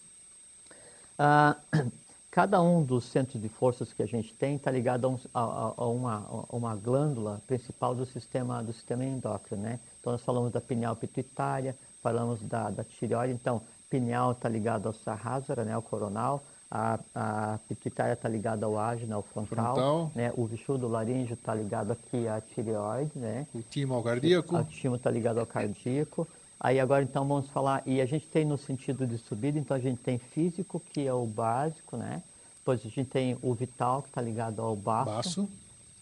[1.18, 1.57] ah,
[2.35, 5.73] cada um dos centros de forças que a gente tem está ligado a, um- a-
[5.79, 9.79] a- uma, a uma glândula principal do sistema, do sistema endócrino, né?
[10.01, 14.92] Então, nós falamos da pineal pituitária, falamos da, da tireoide, então, pineal está ligado ao
[14.92, 20.11] sahasrara, né, ao coronal, a, a pituitária está ligada ao ágina, ao frontal, Frontal.
[20.12, 20.33] né?
[20.37, 23.47] o vixudo laríngeo está ligado aqui à tireoide, né?
[23.55, 24.57] O timo ao cardíaco.
[24.57, 26.27] O timo está ligado ao cardíaco.
[26.59, 29.81] Aí agora então vamos falar, e a gente tem no sentido de subida, então a
[29.81, 32.23] gente tem físico, que é o básico, né?
[32.59, 35.11] Depois a gente tem o vital, que está ligado ao baço.
[35.11, 35.49] Baço.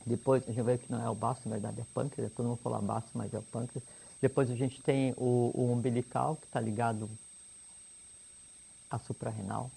[0.05, 2.59] Depois, a gente ver que não é o baço, na verdade é pâncreas, todo mundo
[2.63, 3.85] fala baço, mas é o pâncreas.
[4.21, 7.09] Depois a gente tem o, o umbilical, que está ligado
[8.91, 9.71] à suprarrenal.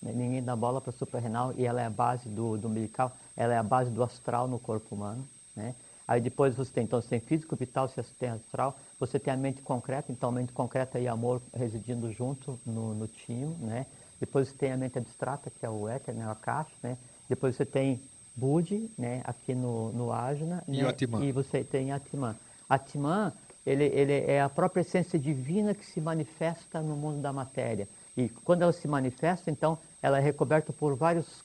[0.00, 0.12] né?
[0.14, 3.52] Ninguém dá bola para a suprarrenal e ela é a base do, do umbilical, ela
[3.52, 5.26] é a base do astral no corpo humano.
[5.54, 5.74] Né?
[6.06, 9.36] Aí depois você tem, então você tem físico, vital, você tem astral, você tem a
[9.36, 13.86] mente concreta, então a mente concreta e amor residindo junto no, no timo, né?
[14.20, 16.30] Depois você tem a mente abstrata, que é o éter, né?
[16.30, 16.96] a caixa, né?
[17.28, 18.00] Depois você tem
[18.36, 19.20] Budi, né?
[19.24, 20.62] Aqui no, no Ajna.
[20.68, 20.84] E né?
[20.84, 21.24] o Atman.
[21.24, 22.36] E você tem Atman.
[22.68, 23.32] Atman,
[23.66, 27.88] ele, ele é a própria essência divina que se manifesta no mundo da matéria.
[28.16, 31.44] E quando ela se manifesta, então, ela é recoberta por vários,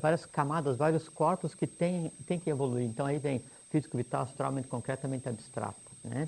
[0.00, 2.86] várias camadas, vários corpos que têm tem que evoluir.
[2.86, 5.76] Então, aí vem físico, vital, astral, mente concreta, mente abstrata.
[6.04, 6.26] Né?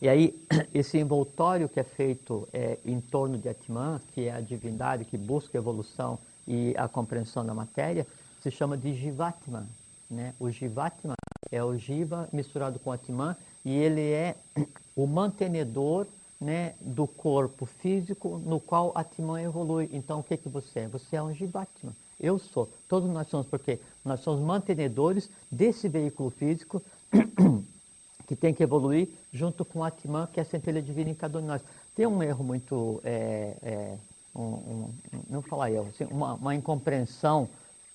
[0.00, 4.40] E aí, esse envoltório que é feito é, em torno de Atman, que é a
[4.40, 8.06] divindade que busca a evolução e a compreensão da matéria,
[8.42, 9.66] se chama de Jivatman.
[10.10, 10.34] Né?
[10.40, 11.14] O Jivatman
[11.50, 14.34] é o Jiva misturado com Atman e ele é
[14.96, 16.06] o mantenedor
[16.40, 19.90] né, do corpo físico no qual Atman evolui.
[19.92, 20.88] Então, o que, que você é?
[20.88, 21.94] Você é um Jivatman.
[22.20, 22.68] Eu sou.
[22.88, 26.82] Todos nós somos, porque nós somos mantenedores desse veículo físico
[28.26, 31.38] que tem que evoluir junto com o Atman, que é a centelha divina em cada
[31.38, 31.62] um de nós.
[31.96, 33.98] Tem um erro muito, é, é,
[34.34, 34.94] um, um,
[35.28, 37.48] não vou falar erro, assim, uma, uma incompreensão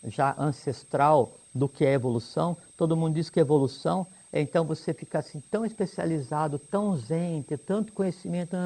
[0.03, 2.57] já ancestral do que é evolução.
[2.75, 7.57] Todo mundo diz que evolução é então você ficar assim tão especializado, tão zen, ter
[7.57, 8.57] tanto conhecimento,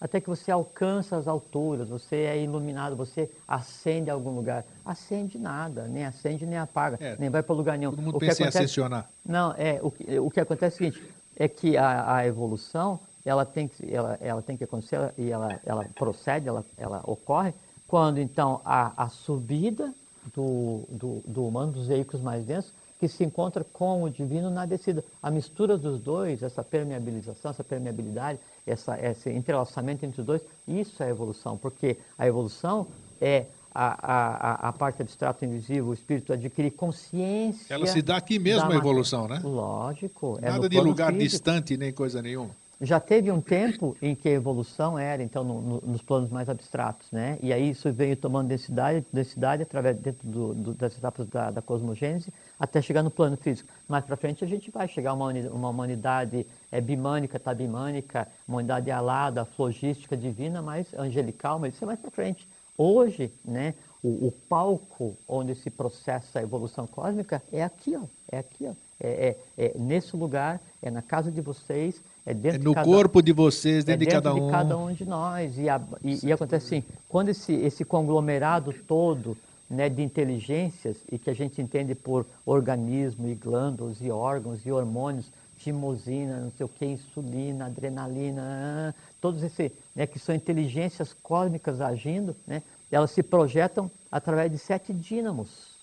[0.00, 4.64] até que você alcança as alturas, você é iluminado, você acende a algum lugar.
[4.84, 7.90] Acende nada, nem acende nem apaga, É, nem vai para lugar nenhum.
[7.90, 9.10] Todo mundo O que pensa em acontece- ascensionar.
[9.24, 13.00] não, é, o, que- o que acontece é o seguinte, é que a, a evolução,
[13.24, 17.02] ela tem que, ela, ela tem que acontecer ela- e ela, ela procede, ela, ela
[17.04, 17.52] ocorre,
[17.86, 19.92] quando então a, a subida
[20.34, 24.66] do, do, do humano, dos veículos mais densos, que se encontra com o divino na
[24.66, 25.04] descida.
[25.22, 31.02] A mistura dos dois, essa permeabilização, essa permeabilidade, essa, esse entrelaçamento entre os dois, isso
[31.02, 32.86] é evolução, porque a evolução
[33.20, 37.72] é a, a, a- parte abstrata invisível, o espírito adquirir consciência.
[37.72, 39.40] Ela se dá aqui mesmo a evolução, né?
[39.44, 40.38] Lógico.
[40.42, 41.30] é Nada de plano lugar físico.
[41.30, 42.50] distante nem coisa nenhuma.
[42.80, 46.48] Já teve um tempo em que a evolução era, então, no, no, nos planos mais
[46.48, 47.36] abstratos, né?
[47.42, 51.60] E aí isso veio tomando densidade, densidade através dentro do, do, das etapas da, da,
[51.60, 53.68] cosmogênese, até chegar no plano físico.
[53.88, 58.56] Mais para frente a gente vai chegar a uma, uma humanidade é, bimânica, tabimânica, uma
[58.56, 62.46] humanidade alada, flogística, divina, mais angelical, mas isso é mais para frente.
[62.76, 68.38] Hoje, né, o, o, palco onde se processa a evolução cósmica é aqui, ó, é
[68.38, 68.72] aqui, ó.
[69.00, 72.74] É, é, é nesse lugar, é na casa de vocês, é dentro é no de
[72.74, 74.46] cada, corpo de vocês, dentro, é dentro de cada um.
[74.46, 75.56] de cada um de nós.
[75.56, 79.34] E, a, e, e acontece assim, quando esse, esse conglomerado todo
[79.68, 84.70] né, de inteligências, e que a gente entende por organismo, e glândulas, e órgãos, e
[84.70, 91.80] hormônios, timosina, não sei o que, insulina, adrenalina, todos esses, né, que são inteligências cósmicas
[91.80, 95.76] agindo, né, elas se projetam através de sete dínamos,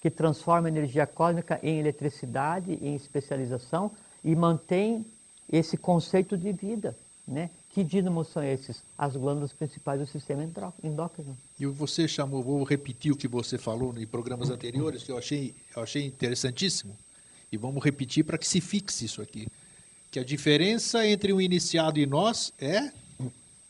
[0.00, 3.90] que transformam a energia cósmica em eletricidade, em especialização,
[4.24, 5.06] e mantém
[5.50, 6.96] esse conceito de vida.
[7.26, 7.50] Né?
[7.72, 8.82] Que dínamos são esses?
[8.98, 10.42] As glândulas principais do sistema
[10.82, 11.36] endócrino.
[11.58, 15.54] E você chamou, vou repetir o que você falou em programas anteriores, que eu achei,
[15.74, 16.96] eu achei interessantíssimo.
[17.50, 19.46] E vamos repetir para que se fixe isso aqui.
[20.10, 22.92] Que a diferença entre o iniciado e nós é.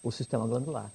[0.02, 0.90] O sistema glandular.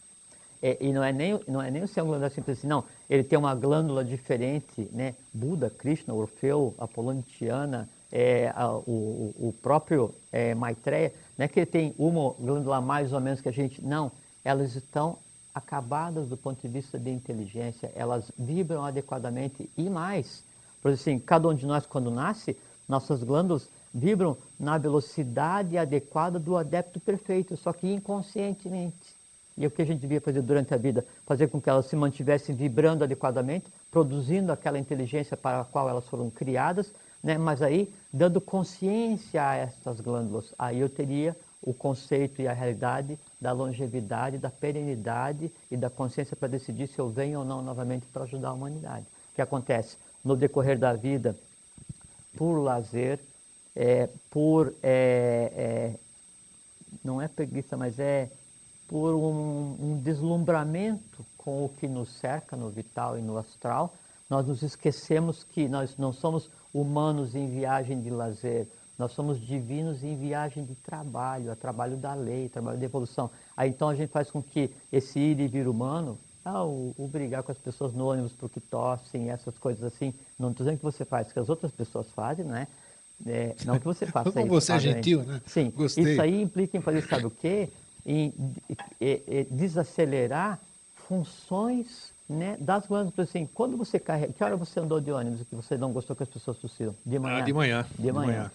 [0.62, 2.84] É, e não é, nem, não é nem o sistema glandular simples assim, não.
[3.10, 5.16] Ele tem uma glândula diferente, né?
[5.32, 11.60] Buda, Krishna, Orfeu, Apolônio Tiana, é, a, o, o, próprio é, Maitreya, não é que
[11.60, 14.12] ele tem uma glândula mais ou menos que a gente, não,
[14.43, 15.17] elas estão
[15.54, 20.43] acabadas do ponto de vista de inteligência, elas vibram adequadamente e mais.
[20.82, 22.56] Por assim, cada um de nós quando nasce,
[22.88, 29.17] nossas glândulas vibram na velocidade adequada do adepto perfeito, só que inconscientemente.
[29.58, 31.04] E o que a gente devia fazer durante a vida?
[31.26, 36.06] Fazer com que elas se mantivessem vibrando adequadamente, produzindo aquela inteligência para a qual elas
[36.06, 36.93] foram criadas,
[37.28, 37.38] né?
[37.38, 40.54] mas aí dando consciência a essas glândulas.
[40.58, 46.38] Aí eu teria o conceito e a realidade da longevidade, da perenidade e da consciência
[46.38, 49.06] para decidir se eu venho ou não novamente para ajudar a humanidade.
[49.34, 49.98] O que acontece?
[50.24, 51.36] No decorrer da vida,
[52.38, 53.20] por lazer,
[53.76, 54.74] é, por.
[54.82, 55.96] É, é,
[57.04, 58.30] não é preguiça, mas é
[58.88, 63.94] por um, um deslumbramento com o que nos cerca no vital e no astral,
[64.30, 70.04] nós nos esquecemos que nós não somos humanos em viagem de lazer, nós somos divinos
[70.04, 73.30] em viagem de trabalho, a trabalho da lei, trabalho de evolução.
[73.56, 77.08] Aí então a gente faz com que esse ir e vir humano, ah, o, o
[77.08, 80.86] brigar com as pessoas no ônibus porque tossem, essas coisas assim, não estou dizendo que
[80.86, 82.68] você faz, que as outras pessoas fazem, né?
[83.26, 85.42] É, não que você faça Como você é gentil, né?
[85.46, 86.13] Sim, Gostei.
[86.13, 87.70] isso aí implica em fazer, sabe o quê?
[88.06, 88.34] Em,
[89.00, 90.60] em, em desacelerar
[90.96, 95.56] funções né, das glândulas, assim, quando você carrega, que hora você andou de ônibus que
[95.56, 96.96] você não gostou que as pessoas tossiram?
[97.06, 97.38] De manhã?
[97.38, 97.86] Ah, de manhã.
[97.98, 98.22] De manhã.
[98.22, 98.52] De manhã.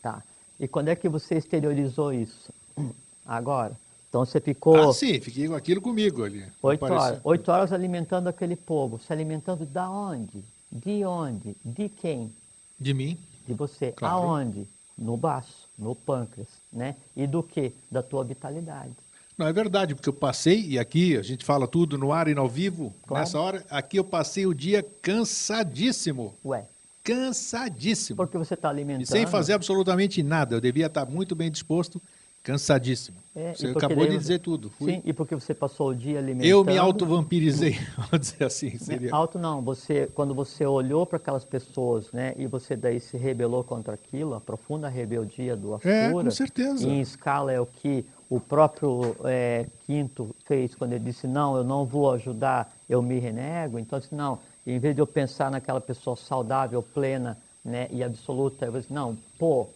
[0.00, 0.22] Tá.
[0.58, 2.50] E quando é que você exteriorizou isso?
[3.26, 3.76] Agora.
[4.08, 4.90] Então você ficou...
[4.90, 6.46] Ah, sim, fiquei com aquilo comigo ali.
[6.62, 7.20] Oito horas.
[7.22, 8.98] Oito horas alimentando aquele povo.
[8.98, 10.42] Se alimentando da onde?
[10.72, 11.54] De onde?
[11.62, 12.32] De quem?
[12.78, 13.18] De mim.
[13.46, 13.92] De você.
[13.92, 14.14] Claro.
[14.14, 14.66] Aonde?
[14.96, 16.96] No baço, no pâncreas, né?
[17.14, 17.74] E do que?
[17.90, 18.96] Da tua vitalidade.
[19.36, 22.36] Não, é verdade, porque eu passei, e aqui a gente fala tudo no ar e
[22.36, 23.22] ao vivo, claro.
[23.22, 26.34] nessa hora, aqui eu passei o dia cansadíssimo.
[26.44, 26.64] Ué.
[27.04, 28.16] Cansadíssimo.
[28.16, 29.02] Porque você está alimentando.
[29.02, 30.56] E sem fazer absolutamente nada.
[30.56, 32.02] Eu devia estar muito bem disposto,
[32.46, 33.16] cansadíssimo.
[33.34, 34.70] É, você acabou de dizer tudo.
[34.70, 34.92] Fui.
[34.92, 36.48] Sim, e porque você passou o dia alimentando.
[36.48, 38.78] Eu me auto-vampirizei, vamos dizer assim.
[38.78, 39.12] Seria...
[39.12, 43.64] Auto não, você, quando você olhou para aquelas pessoas, né, e você daí se rebelou
[43.64, 45.92] contra aquilo, a profunda rebeldia do Asura.
[45.92, 46.86] É, com certeza.
[46.86, 51.64] em escala é o que o próprio é, Quinto fez quando ele disse: Não, eu
[51.64, 53.78] não vou ajudar, eu me renego.
[53.78, 58.66] Então, assim, não, em vez de eu pensar naquela pessoa saudável, plena né, e absoluta,
[58.66, 59.66] eu dizer: Não, pô,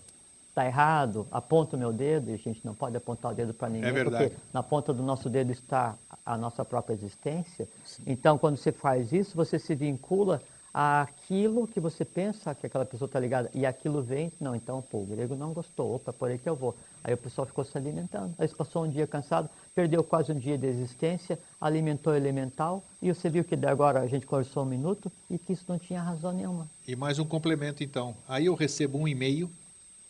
[0.60, 3.68] está errado, aponta o meu dedo, e a gente não pode apontar o dedo para
[3.68, 7.68] ninguém, é porque na ponta do nosso dedo está a nossa própria existência.
[7.84, 8.02] Sim.
[8.06, 10.40] Então, quando você faz isso, você se vincula
[10.72, 14.98] àquilo que você pensa que aquela pessoa está ligada, e aquilo vem, não, então, pô,
[14.98, 16.76] o grego não gostou, opa, por aí que eu vou.
[17.02, 18.34] Aí o pessoal ficou se alimentando.
[18.38, 23.30] Aí passou um dia cansado, perdeu quase um dia de existência, alimentou elemental, e você
[23.30, 26.68] viu que agora a gente conversou um minuto e que isso não tinha razão nenhuma.
[26.86, 28.14] E mais um complemento então.
[28.28, 29.50] Aí eu recebo um e-mail,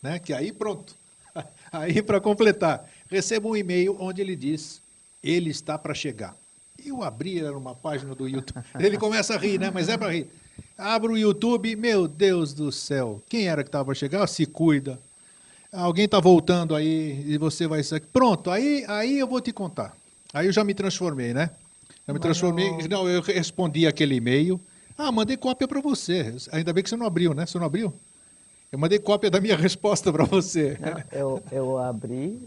[0.01, 0.19] né?
[0.19, 0.95] Que aí pronto.
[1.71, 4.81] Aí para completar, recebo um e-mail onde ele diz:
[5.23, 6.35] ele está para chegar.
[6.83, 8.65] Eu abri, era uma página do YouTube.
[8.79, 9.69] Ele começa a rir, né?
[9.71, 10.27] Mas é para rir.
[10.75, 13.21] Abro o YouTube, meu Deus do céu.
[13.29, 14.25] Quem era que estava para chegar?
[14.25, 14.99] Se cuida
[15.71, 18.01] alguém está voltando aí e você vai ser.
[18.11, 19.95] Pronto, aí, aí eu vou te contar.
[20.33, 21.49] Aí eu já me transformei, né?
[22.07, 22.69] Eu me transformei.
[22.89, 24.59] Não, eu respondi aquele e-mail.
[24.97, 26.35] Ah, mandei cópia para você.
[26.51, 27.45] Ainda bem que você não abriu, né?
[27.45, 27.93] Você não abriu?
[28.71, 30.77] Eu mandei cópia da minha resposta para você.
[30.79, 32.39] Não, eu, eu abri,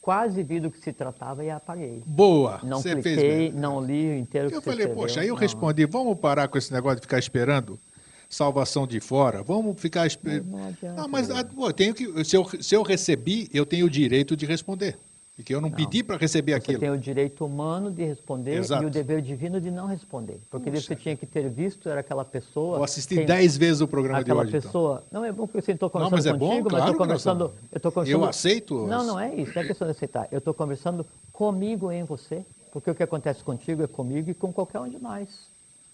[0.00, 2.02] quase vi do que se tratava e apaguei.
[2.06, 5.34] Boa, Não você cliquei, fez não li o inteiro Eu falei, escreveu, poxa, aí eu
[5.34, 5.40] não.
[5.40, 7.78] respondi, vamos parar com esse negócio de ficar esperando
[8.26, 10.46] salvação de fora, vamos ficar esperando.
[10.46, 11.42] Não Não, mas né?
[11.42, 14.98] ah, eu tenho que, se, eu, se eu recebi, eu tenho o direito de responder.
[15.38, 16.80] Porque eu não, pedi para receber Você aquilo.
[16.80, 18.82] tem o direito humano de responder Exato.
[18.82, 20.40] e o dever divino de não responder.
[20.50, 22.74] Porque você tinha que ter visto, era aquela pessoa...
[22.78, 24.48] Vou assistir tem- 10 vezes o programa de aquela hoje.
[24.50, 24.62] então.
[24.62, 25.04] pessoa.
[25.12, 26.92] Não é bom porque eu estou Não, conversando mas é bom, contigo, mas claro estou
[26.92, 27.44] que conversando.
[27.70, 28.08] Eu conversando.
[28.24, 29.52] Eu aceito Não, não é isso.
[29.54, 30.26] Não é questão de aceitar.
[30.32, 34.52] Eu estou conversando comigo em você, porque o que acontece contigo é comigo e com
[34.52, 35.28] qualquer um de nós,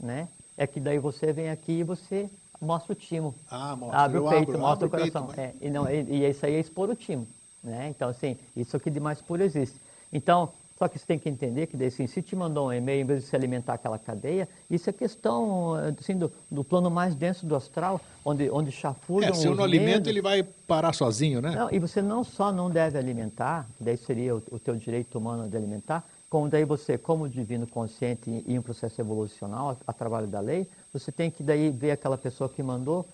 [0.01, 0.26] né?
[0.57, 2.30] É que daí você vem aqui e você
[2.62, 3.34] mostra o timo.
[3.51, 3.99] Ah, mostra.
[3.99, 5.26] Abre Eu o peito, abro, mostra abro o coração.
[5.26, 7.26] peito, mas- É, e, não, e, e isso aí é expor o timo,
[7.64, 7.88] né?
[7.88, 9.80] Então, assim, isso aqui de mais puro existe.
[10.12, 13.02] Então, só que você tem que entender que, daí, assim, se te mandou um e-mail,
[13.02, 17.14] em vez de se alimentar aquela cadeia, isso é questão assim, do, do plano mais
[17.14, 21.40] denso do astral, onde, onde chafurdam É, se eu não alimento, ele vai parar sozinho,
[21.40, 21.52] né?
[21.52, 25.16] Não, e você não só não deve alimentar, que daí seria o, o teu direito
[25.16, 29.90] humano de alimentar, como daí você, como divino consciente e em um processo evolucional, a,
[29.90, 33.06] a trabalho da lei, você tem que daí ver aquela pessoa que mandou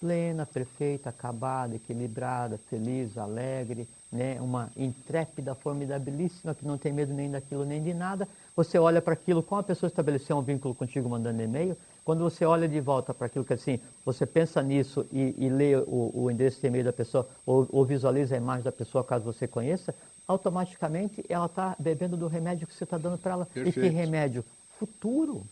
[0.00, 4.40] plena, perfeita, acabada, equilibrada, feliz, alegre, né?
[4.40, 8.26] uma intrépida, formidabilíssima, que não tem medo nem daquilo nem de nada.
[8.56, 12.44] Você olha para aquilo, como a pessoa estabeleceu um vínculo contigo mandando e-mail, quando você
[12.44, 16.30] olha de volta para aquilo que assim, você pensa nisso e, e lê o, o
[16.30, 19.94] endereço de e-mail da pessoa ou, ou visualiza a imagem da pessoa caso você conheça,
[20.26, 23.48] automaticamente ela está bebendo do remédio que você está dando para ela.
[23.54, 23.94] E que Perfeito.
[23.94, 24.44] remédio?
[24.78, 25.42] Futuro.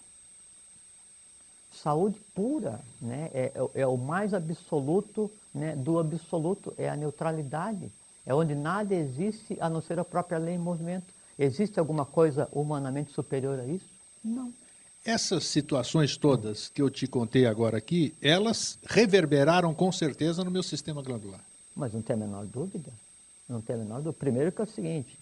[1.73, 3.31] Saúde pura, né?
[3.35, 7.91] é, é- é o mais absoluto né, do absoluto, é a neutralidade.
[8.27, 11.07] É onde nada existe a não ser a própria lei em movimento.
[11.39, 13.87] Existe alguma coisa humanamente superior a isso?
[14.25, 14.53] Não.
[15.05, 20.63] Essas situações todas que eu te contei agora aqui, elas reverberaram com certeza no meu
[20.65, 21.41] sistema glandular.
[21.77, 22.91] Mas não tem a menor dúvida.
[23.49, 24.15] Não tem a menor dúvida.
[24.15, 25.17] Primeiro que é o seguinte,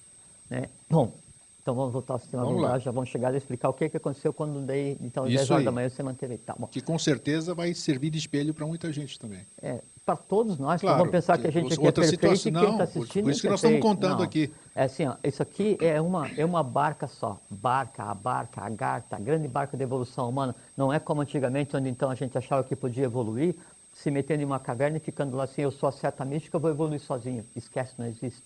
[0.48, 0.70] né?
[0.88, 1.12] Bom,
[1.60, 2.84] então vamos voltar ao sistema Vamos glandular, lá.
[2.84, 5.50] já vamos chegar a explicar o que, que aconteceu quando dei, então, às Isso 10
[5.50, 5.64] horas aí.
[5.66, 6.38] da manhã você manteve.
[6.38, 6.66] Tá bom.
[6.66, 9.40] Que com certeza vai servir de espelho para muita gente também.
[9.60, 12.52] É, para todos nós, que Claro, vamos pensar que a gente aqui é perfeito situação-
[12.52, 13.82] e quem está assistindo por isso é que nós estamos perfeito.
[13.82, 14.24] contando Não.
[14.24, 14.52] aqui.
[14.74, 17.38] É assim, ó, isso aqui é uma, é uma barca só.
[17.50, 20.54] Barca, a barca, a garta, a grande barca da evolução humana.
[20.76, 23.54] Não é como antigamente, onde então a gente achava que podia evoluir,
[23.94, 26.60] se metendo em uma caverna e ficando lá assim, eu sou a seta mística, eu
[26.60, 27.44] vou evoluir sozinho.
[27.56, 28.42] Esquece, não existe.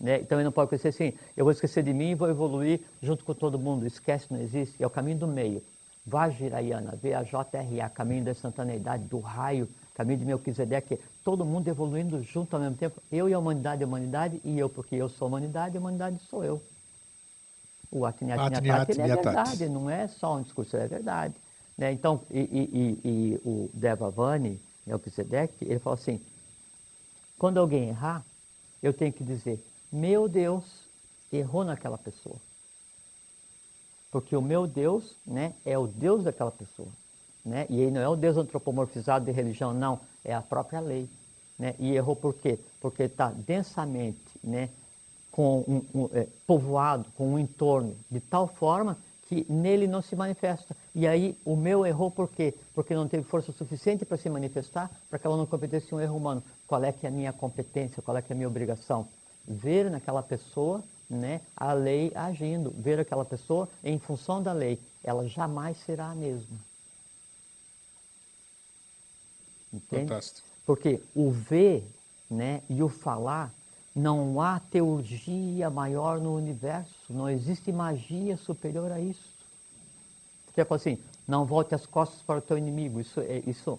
[0.00, 0.20] Né?
[0.20, 3.24] E também não pode acontecer assim, eu vou esquecer de mim e vou evoluir junto
[3.24, 3.86] com todo mundo.
[3.86, 4.82] Esquece, não existe.
[4.82, 5.62] É o caminho do meio.
[6.06, 12.62] Vajrayana, V-A-J-R-A, caminho da instantaneidade, do raio, caminho de Melquisedeque, todo mundo evoluindo junto ao
[12.62, 13.00] mesmo tempo.
[13.10, 16.18] Eu e a humanidade, a humanidade e eu, porque eu sou a humanidade a humanidade
[16.30, 16.62] sou eu.
[17.90, 18.06] O
[18.92, 21.34] ele é verdade, não é só um discurso, ele é verdade.
[21.76, 21.92] Né?
[21.92, 26.20] Então, e, e- e- e o Devavani, Melquisedeque, ele fala assim,
[27.38, 28.24] quando alguém errar,
[28.82, 29.62] eu tenho que dizer,
[29.92, 30.64] meu Deus
[31.30, 32.36] errou naquela pessoa.
[34.10, 36.88] Porque o meu Deus né, é o Deus daquela pessoa.
[37.44, 37.66] Né?
[37.68, 40.00] E ele não é o Deus antropomorfizado de religião, não.
[40.24, 41.08] É a própria lei.
[41.58, 41.74] Né?
[41.78, 42.58] E errou por quê?
[42.80, 44.68] Porque está densamente né,
[45.30, 48.96] com um, um, é, povoado, com um entorno, de tal forma
[49.28, 50.76] que nele não se manifesta.
[50.94, 52.54] E aí o meu errou por quê?
[52.74, 56.16] Porque não teve força suficiente para se manifestar, para que ela não cometesse um erro
[56.16, 56.42] humano.
[56.66, 58.02] Qual é que é a minha competência?
[58.02, 59.08] Qual é que é a minha obrigação?
[59.46, 64.78] Ver naquela pessoa né, a lei agindo, ver aquela pessoa em função da lei.
[65.02, 66.58] Ela jamais será a mesma.
[69.72, 70.08] Entende?
[70.08, 70.48] Fantástico.
[70.66, 71.84] Porque o ver
[72.30, 73.52] né, e o falar,
[73.94, 79.32] não há teurgia maior no universo, não existe magia superior a isso.
[80.54, 83.00] Fala assim, não volte as costas para o teu inimigo.
[83.00, 83.78] Isso é, isso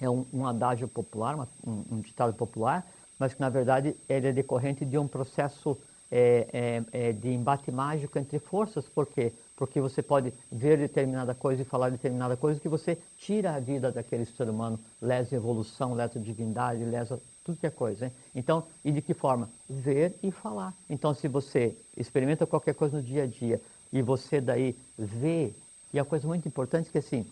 [0.00, 2.86] é um, um adágio popular, uma- um, um ditado popular,
[3.18, 5.76] mas que na verdade ele é decorrente de um processo
[6.10, 8.86] é, é, é, de embate mágico entre forças.
[8.86, 9.32] Por quê?
[9.62, 13.92] Porque você pode ver determinada coisa e falar determinada coisa que você tira a vida
[13.92, 18.06] daquele ser humano, lesa evolução, lesa divindade, lesa tudo que é coisa.
[18.06, 18.12] Hein?
[18.34, 19.48] Então, e de que forma?
[19.70, 20.74] Ver e falar.
[20.90, 23.60] Então, se você experimenta qualquer coisa no dia a dia
[23.92, 25.54] e você daí vê,
[25.94, 27.24] e a coisa muito importante é que assim,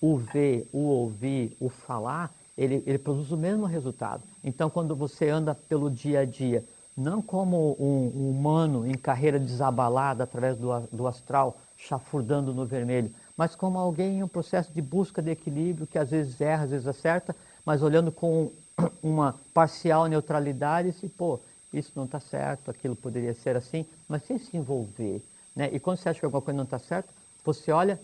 [0.00, 4.24] o ver, o ouvir, o falar, ele, ele produz o mesmo resultado.
[4.42, 6.64] Então, quando você anda pelo dia a dia,
[6.98, 13.14] não como um, um humano em carreira desabalada através do, do astral, chafurdando no vermelho,
[13.36, 16.70] mas como alguém em um processo de busca de equilíbrio, que às vezes erra, às
[16.70, 18.50] vezes acerta, mas olhando com
[19.00, 21.38] uma parcial neutralidade, se, pô,
[21.72, 25.22] isso não está certo, aquilo poderia ser assim, mas sem se envolver.
[25.54, 25.70] Né?
[25.72, 27.08] E quando você acha que alguma coisa não está certa,
[27.44, 28.00] você olha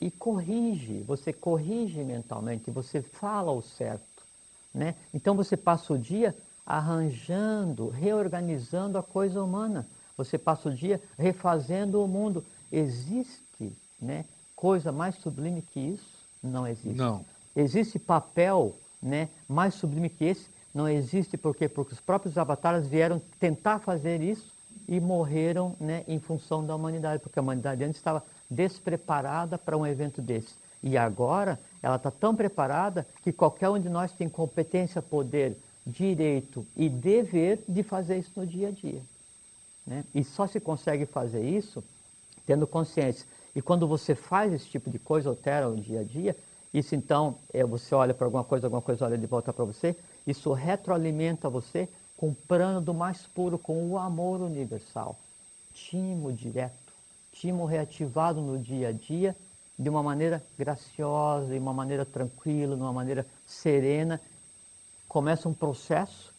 [0.00, 4.02] e corrige, você corrige mentalmente, você fala o certo.
[4.72, 4.94] Né?
[5.12, 6.34] Então você passa o dia
[6.68, 9.86] arranjando, reorganizando a coisa humana.
[10.18, 12.44] Você passa o dia refazendo o mundo.
[12.70, 16.18] Existe né, coisa mais sublime que isso?
[16.42, 16.98] Não existe.
[16.98, 17.24] Não.
[17.56, 20.46] Existe papel né, mais sublime que esse?
[20.74, 21.70] Não existe por quê?
[21.70, 24.52] Porque os próprios avatares vieram tentar fazer isso
[24.86, 29.86] e morreram né, em função da humanidade, porque a humanidade antes estava despreparada para um
[29.86, 30.54] evento desse.
[30.82, 35.56] E agora ela está tão preparada que qualquer um de nós tem competência, poder,
[35.88, 39.00] direito e dever de fazer isso no dia a dia.
[39.86, 40.04] Né?
[40.14, 41.82] E só se consegue fazer isso
[42.44, 43.26] tendo consciência.
[43.54, 46.36] E quando você faz esse tipo de coisa, altera o dia a dia,
[46.72, 49.96] isso então, é, você olha para alguma coisa, alguma coisa olha de volta para você,
[50.26, 55.18] isso retroalimenta você com o plano do mais puro, com o amor universal.
[55.74, 56.92] Timo direto,
[57.32, 59.34] timo reativado no dia a dia,
[59.78, 64.20] de uma maneira graciosa, de uma maneira tranquila, de uma maneira serena.
[65.08, 66.32] Começa um processo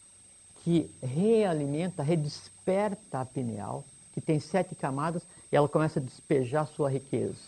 [0.62, 6.90] que realimenta, redesperta a pineal, que tem sete camadas, e ela começa a despejar sua
[6.90, 7.38] riqueza.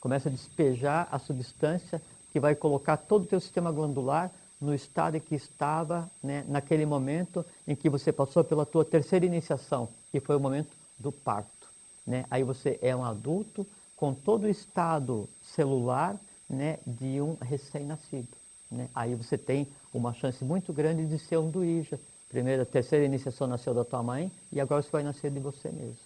[0.00, 2.00] Começa a despejar a substância
[2.32, 6.86] que vai colocar todo o teu sistema glandular no estado em que estava né, naquele
[6.86, 11.68] momento em que você passou pela tua terceira iniciação, que foi o momento do parto.
[12.06, 12.24] Né?
[12.30, 13.66] Aí você é um adulto
[13.96, 16.16] com todo o estado celular
[16.48, 18.39] né, de um recém-nascido.
[18.70, 18.88] Né?
[18.94, 21.98] Aí você tem uma chance muito grande de ser um duíja.
[22.28, 25.96] Primeira, terceira iniciação nasceu da tua mãe e agora você vai nascer de você mesmo.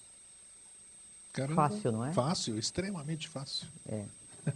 [1.35, 2.13] Caramba, fácil, não é?
[2.13, 3.67] Fácil, extremamente fácil.
[3.87, 4.05] É.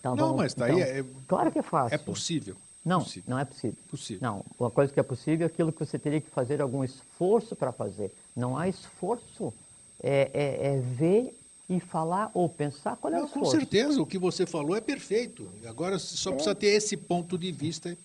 [0.00, 1.92] Então, não, vamos, mas daí então, é, Claro que é fácil.
[1.92, 2.56] é possível.
[2.84, 3.24] Não, possível.
[3.28, 3.76] não é possível.
[3.90, 4.22] Possível.
[4.22, 7.56] Não, uma coisa que é possível é aquilo que você teria que fazer algum esforço
[7.56, 8.14] para fazer.
[8.36, 9.52] Não há esforço.
[10.00, 11.36] É, é, é ver
[11.68, 13.50] e falar ou pensar qual é o Não, com esforço.
[13.58, 15.48] certeza, o que você falou é perfeito.
[15.66, 17.96] Agora só precisa ter esse ponto de vista,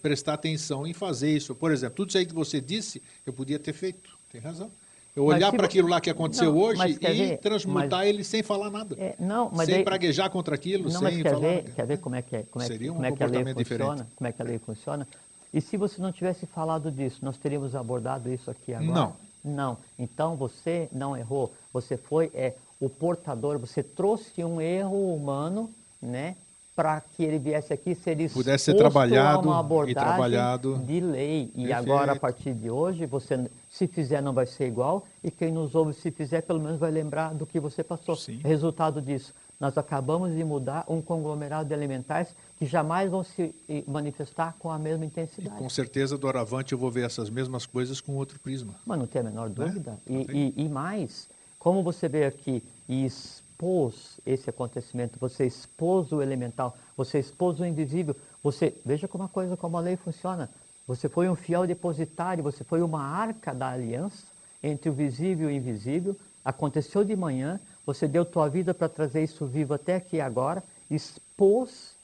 [0.00, 1.54] prestar atenção em fazer isso.
[1.54, 4.10] Por exemplo, tudo isso aí que você disse, eu podia ter feito.
[4.30, 4.70] Tem razão.
[5.16, 7.38] Eu olhar para aquilo lá que aconteceu Não, hoje e ver?
[7.38, 8.96] transmutar Mas- ele sem falar nada.
[8.98, 11.70] É, não, sem daí- praguejar contra aquilo, Não, sem quer falar ver, nada.
[11.70, 13.38] quer ver como é que, é, como é, Seria um como é que a lei
[13.44, 13.94] comportamento funciona?
[13.94, 14.14] diferente.
[14.16, 15.08] Como é que a lei funciona?
[15.52, 18.92] E se você não tivesse falado disso, nós teríamos abordado isso aqui agora?
[18.92, 19.16] Não.
[19.44, 19.78] Não.
[19.96, 21.52] Então você não errou.
[21.72, 25.70] Você foi é, o portador, você trouxe um erro humano,
[26.02, 26.36] né?
[26.76, 30.78] Para que ele viesse aqui ser Pudesse ser exposto trabalhado uma e abordagem trabalhado.
[30.84, 31.42] de lei.
[31.54, 31.72] E Perfeito.
[31.74, 35.06] agora, a partir de hoje, você, se fizer, não vai ser igual.
[35.22, 38.16] E quem nos ouve, se fizer, pelo menos vai lembrar do que você passou.
[38.16, 38.40] Sim.
[38.42, 43.84] Resultado disso, nós acabamos de mudar um conglomerado de elementares que jamais vão se eh,
[43.86, 45.56] manifestar com a mesma E intensidade.
[45.56, 48.74] com certeza, do Aravante, eu vou ver essas mesmas coisas com outro prisma.
[48.84, 49.96] Mas não tem a menor dúvida.
[50.08, 51.28] Não E, e- e mais,
[51.64, 57.64] como você veio aqui e expôs esse acontecimento, você expôs o elemental, você expôs o
[57.64, 60.50] invisível, você veja como a coisa, como a lei funciona.
[60.86, 64.24] Você foi um fiel depositário, você foi uma arca da aliança
[64.62, 66.14] entre o visível e o invisível.
[66.44, 71.94] Aconteceu de manhã, você deu tua vida para trazer isso vivo até aqui agora, expôs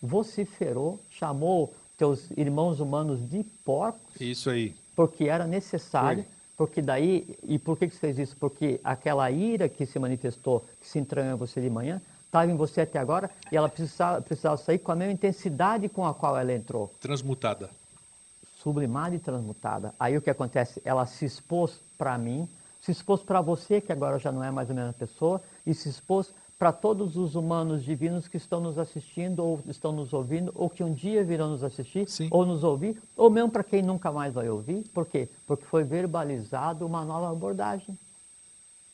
[0.00, 4.74] vociferou, chamou teus irmãos humanos de porcos, Isso aí.
[4.96, 6.39] porque era necessário, Foi.
[6.60, 8.36] Porque daí, e por que que você fez isso?
[8.36, 12.54] Porque aquela ira que se manifestou, que se entranhou em você de manhã, estava em
[12.54, 16.36] você até agora, e ela precisava, precisava sair com a mesma intensidade com a qual
[16.36, 17.70] ela entrou, Transmutada.
[18.58, 19.94] sublimada e transmutada.
[19.98, 20.82] Aí o que acontece?
[20.84, 22.46] Ela se expôs para mim,
[22.82, 25.88] se expôs para você, que agora já não é mais a mesma pessoa, e se
[25.88, 26.30] expôs
[26.60, 30.84] para todos os humanos divinos que estão nos assistindo, ou estão nos ouvindo, ou que
[30.84, 32.28] um dia virão nos assistir, Sim.
[32.30, 34.84] ou nos ouvir, ou mesmo para quem nunca mais vai ouvir.
[34.92, 35.26] Por quê?
[35.46, 37.98] Porque foi verbalizado uma nova abordagem.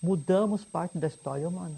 [0.01, 1.75] Mudamos parte da história humana,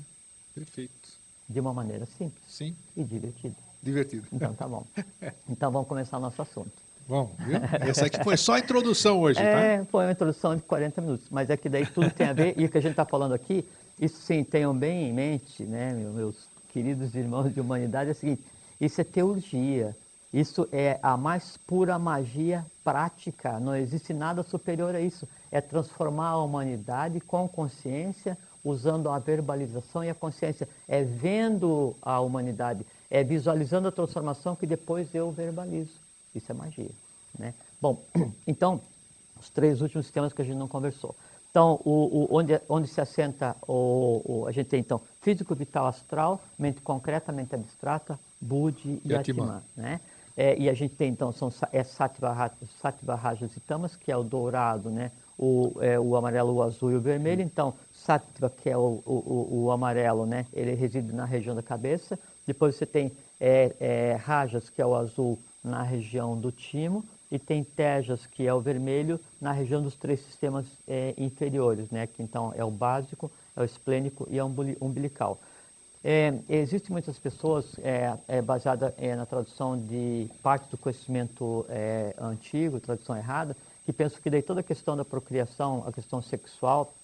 [0.54, 1.08] Perfeito.
[1.48, 3.56] de uma maneira simples Sim, e divertida.
[3.82, 4.26] divertido.
[4.30, 4.84] Então tá bom.
[5.48, 6.88] Então vamos começar nosso assunto.
[7.08, 7.56] Bom, viu?
[7.88, 9.42] Essa aqui foi só a introdução hoje, tá?
[9.42, 12.52] É, foi uma introdução de 40 minutos, mas é que daí tudo tem a ver,
[12.58, 13.66] e o que a gente está falando aqui,
[14.00, 18.16] isso sim, tenham bem em mente, né, meu- meus queridos irmãos de humanidade, é o
[18.16, 18.44] seguinte,
[18.80, 19.96] isso é teurgia,
[20.32, 26.28] isso é a mais pura magia prática, não existe nada superior a isso, é transformar
[26.28, 33.24] a humanidade com consciência, usando a verbalização e a consciência, é vendo a humanidade, é
[33.24, 35.94] visualizando a transformação que depois eu verbalizo.
[36.34, 36.90] Isso é magia.
[37.38, 37.54] Né?
[37.80, 38.02] Bom,
[38.46, 38.80] então,
[39.40, 41.14] os três últimos temas que a gente não conversou.
[41.50, 46.40] Então, o, o- onde, onde se assenta, o, a gente tem então físico, vital, astral,
[46.58, 49.62] mente concreta, mente abstrata, Budi e, E Atman.
[49.76, 50.00] Né?
[50.36, 54.16] É, e a gente tem então, são, é Sattva, Sattva, Rajas e Tamas, que é
[54.16, 55.10] o dourado, né?
[55.38, 57.42] o, é, o amarelo, o azul e o vermelho.
[57.42, 60.44] Então, sattva, que é o, o, o, amarelo, né?
[60.52, 62.18] ele reside na região da cabeça.
[62.46, 67.04] Depois você tem é, é, rajas, que é o azul, na região do timo.
[67.30, 72.06] E tem tejas, que é o vermelho, na região dos três sistemas é, inferiores, né?
[72.06, 74.46] que então é o básico, é o esplênico e é o
[74.80, 75.38] umbilical.
[76.02, 82.14] É, existem muitas pessoas, é, é baseada é, na tradução de parte do conhecimento é,
[82.18, 86.94] antigo, tradução errada, que pensam que daí toda a questão da procriação, a questão sexual,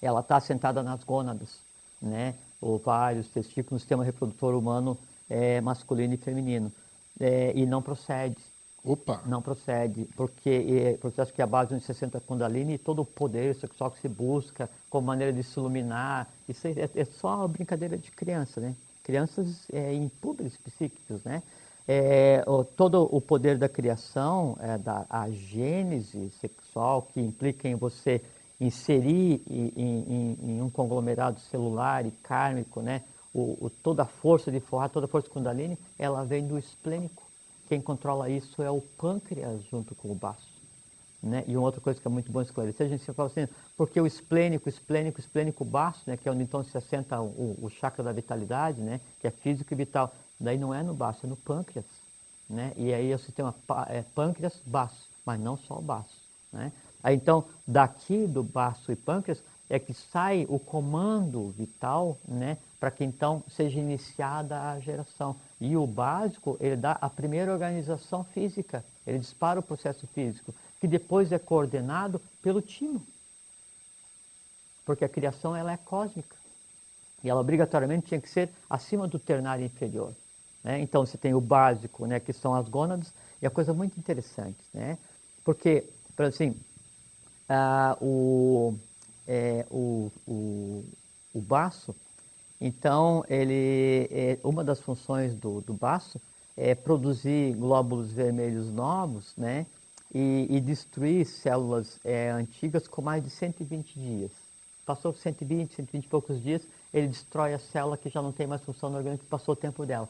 [0.00, 1.58] ela está assentada nas gônadas,
[2.00, 2.34] né?
[2.60, 4.96] ovários, testículos, no sistema reprodutor humano
[5.28, 6.72] é, masculino e feminino.
[7.20, 8.36] É, e não procede.
[8.84, 9.22] Opa!
[9.24, 13.54] Não procede, porque, porque acho que a base de 60 Kundalini e todo o poder
[13.54, 18.10] sexual que se busca como maneira de se iluminar, isso é, é só brincadeira de
[18.10, 18.74] criança, né?
[19.02, 19.90] Crianças é,
[20.62, 21.42] psíquicos, né?
[21.88, 27.74] É, o, todo o poder da criação, é, da a gênese sexual, que implica em
[27.76, 28.22] você
[28.60, 33.02] inserir em, em, em um conglomerado celular e kármico, né?
[33.32, 37.23] O, o, toda a força de forrar, toda a força Kundalini, ela vem do esplênico
[37.68, 40.54] quem controla isso é o pâncreas junto com o baço.
[41.22, 41.42] Né?
[41.46, 43.48] E uma outra coisa que é muito bom esclarecer, a gente fala assim,
[43.78, 47.70] porque o esplênico, esplênico, esplênico baço, né, que é onde então se assenta o, o
[47.70, 51.28] chakra da vitalidade, né, que é físico e vital, daí não é no baço, é
[51.28, 51.86] no pâncreas.
[52.48, 52.72] Né?
[52.76, 53.54] E aí o sistema
[53.88, 56.20] é pâncreas, baço, mas não só o baço.
[56.52, 56.70] Né?
[57.02, 62.90] Aí então, daqui do baço e pâncreas, é que sai o comando vital né, para
[62.90, 65.36] que então seja iniciada a geração.
[65.60, 70.88] E o básico, ele dá a primeira organização física, ele dispara o processo físico, que
[70.88, 73.04] depois é coordenado pelo timo.
[74.84, 76.36] Porque a criação ela é cósmica.
[77.22, 80.12] E ela obrigatoriamente tinha que ser acima do ternário inferior.
[80.62, 80.80] Né?
[80.80, 84.58] Então você tem o básico, né, que são as gônadas, e a coisa muito interessante,
[84.72, 84.98] né?
[85.44, 85.84] porque,
[86.18, 86.56] assim,
[87.48, 88.74] ah, o,
[89.26, 90.84] é, o, o,
[91.34, 91.94] o baço,
[92.66, 96.18] então, ele, é, uma das funções do, do baço
[96.56, 99.66] é produzir glóbulos vermelhos novos, né?
[100.14, 104.30] E, e destruir células é, antigas com mais de 120 dias.
[104.86, 108.62] Passou 120, 120 e poucos dias, ele destrói a célula que já não tem mais
[108.62, 110.08] função no organismo, que passou o tempo dela.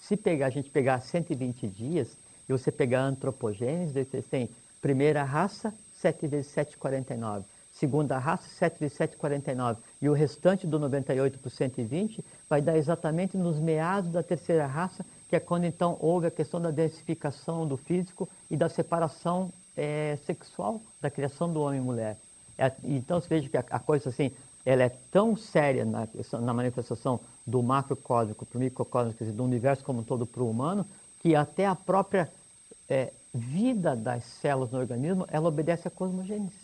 [0.00, 2.16] Se pegar, a gente pegar 120 dias,
[2.48, 4.48] e você pegar antropogênese, você tem
[4.80, 9.80] primeira raça, 7 vezes 7, 49 segunda raça, 7 vezes 7, 49.
[10.02, 15.06] E o restante do 98 por 120 vai dar exatamente nos meados da terceira raça,
[15.28, 20.18] que é quando então houve a questão da densificação do físico e da separação é,
[20.26, 22.16] sexual da criação do homem e mulher.
[22.58, 24.32] É, então você veja que a, a, coisa assim,
[24.66, 26.08] ela é tão séria na,
[26.40, 30.42] na manifestação do macrocósmico para o microcósmico, quer dizer, do universo como um todo para
[30.42, 30.84] o humano,
[31.20, 32.28] que até a própria
[32.88, 36.56] é, vida das células no organismo, ela obedece à cosmogênese.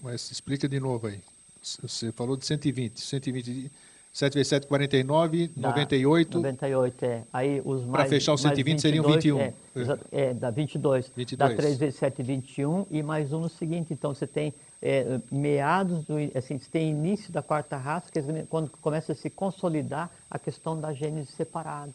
[0.00, 1.20] Mas explica de novo aí.
[1.62, 3.00] Você falou de 120.
[3.00, 3.70] 120
[4.18, 6.38] 7 vezes 7, 49, dá, 98.
[6.38, 7.22] 98, é.
[7.32, 8.02] Aí os mais.
[8.02, 9.38] Para fechar os 120 seriam 21.
[9.38, 9.54] É,
[10.10, 11.12] é, dá 22.
[11.14, 11.50] 22.
[11.50, 13.92] Dá 3 vezes 7, 21 e mais um no seguinte.
[13.92, 14.52] Então você tem
[14.82, 19.14] é, meados, do, assim, você tem início da quarta raça, que é quando começa a
[19.14, 21.92] se consolidar a questão da gênese separada.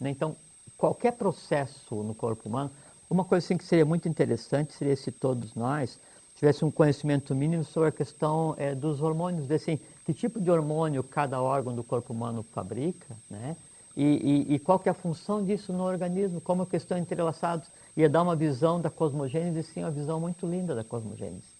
[0.00, 0.10] Né?
[0.10, 0.36] Então,
[0.78, 2.70] qualquer processo no corpo humano,
[3.10, 6.00] uma coisa assim que seria muito interessante seria se todos nós
[6.44, 11.02] tivesse um conhecimento mínimo sobre a questão é, dos hormônios, assim, que tipo de hormônio
[11.02, 13.56] cada órgão do corpo humano fabrica, né?
[13.96, 14.04] E,
[14.50, 17.68] e, e qual que é a função disso no organismo, como que estão entrelaçados.
[17.96, 21.54] Ia dar uma visão da cosmogênese, sim, uma visão muito linda da cosmogênese.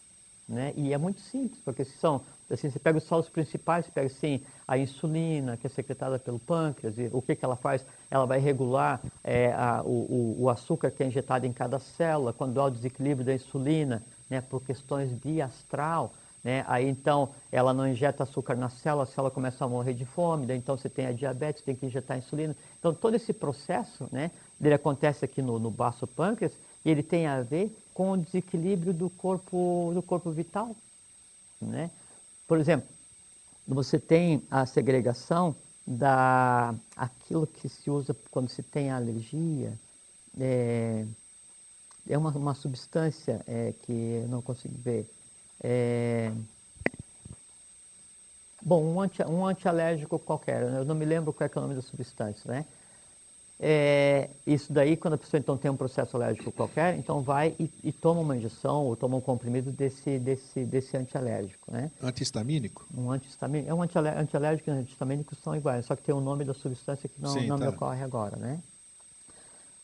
[0.46, 0.74] Né?
[0.76, 2.20] E é muito simples, porque se são,
[2.50, 6.38] assim, você pega só os principais, você pega assim, a insulina, que é secretada pelo
[6.38, 7.86] pâncreas, e o que, que ela faz?
[8.10, 12.60] Ela vai regular é, a, o, o açúcar que é injetado em cada célula, quando
[12.60, 14.02] há o desequilíbrio da insulina,
[14.34, 16.12] né, por questões de astral,
[16.42, 20.04] né, aí então ela não injeta açúcar na célula, a célula começa a morrer de
[20.04, 22.56] fome, daí então você tem a diabetes, tem que injetar insulina.
[22.78, 24.30] Então todo esse processo, né,
[24.60, 26.52] ele acontece aqui no, no baço pâncreas
[26.84, 30.74] e ele tem a ver com o desequilíbrio do corpo, do corpo vital,
[31.60, 31.90] né?
[32.46, 32.88] Por exemplo,
[33.66, 35.56] você tem a segregação
[35.86, 39.78] da aquilo que se usa quando se tem alergia,
[40.38, 41.06] é,
[42.08, 45.10] é uma, uma substância é, que eu não consigo ver.
[45.62, 46.30] É,
[48.60, 51.74] bom, um, anti, um antialérgico qualquer, eu não me lembro qual é, é o nome
[51.74, 52.66] da substância, né?
[53.58, 57.70] É, isso daí, quando a pessoa então tem um processo alérgico qualquer, então vai e,
[57.84, 61.90] e toma uma injeção ou toma um comprimido desse, desse, desse antialérgico, né?
[62.02, 62.84] Antihistamínico?
[62.92, 63.70] Um antihistamínico.
[63.70, 67.20] É um antialérgico e antihistamínico são iguais, só que tem o nome da substância que
[67.22, 67.64] não, Sim, não tá.
[67.64, 68.60] me ocorre agora, né?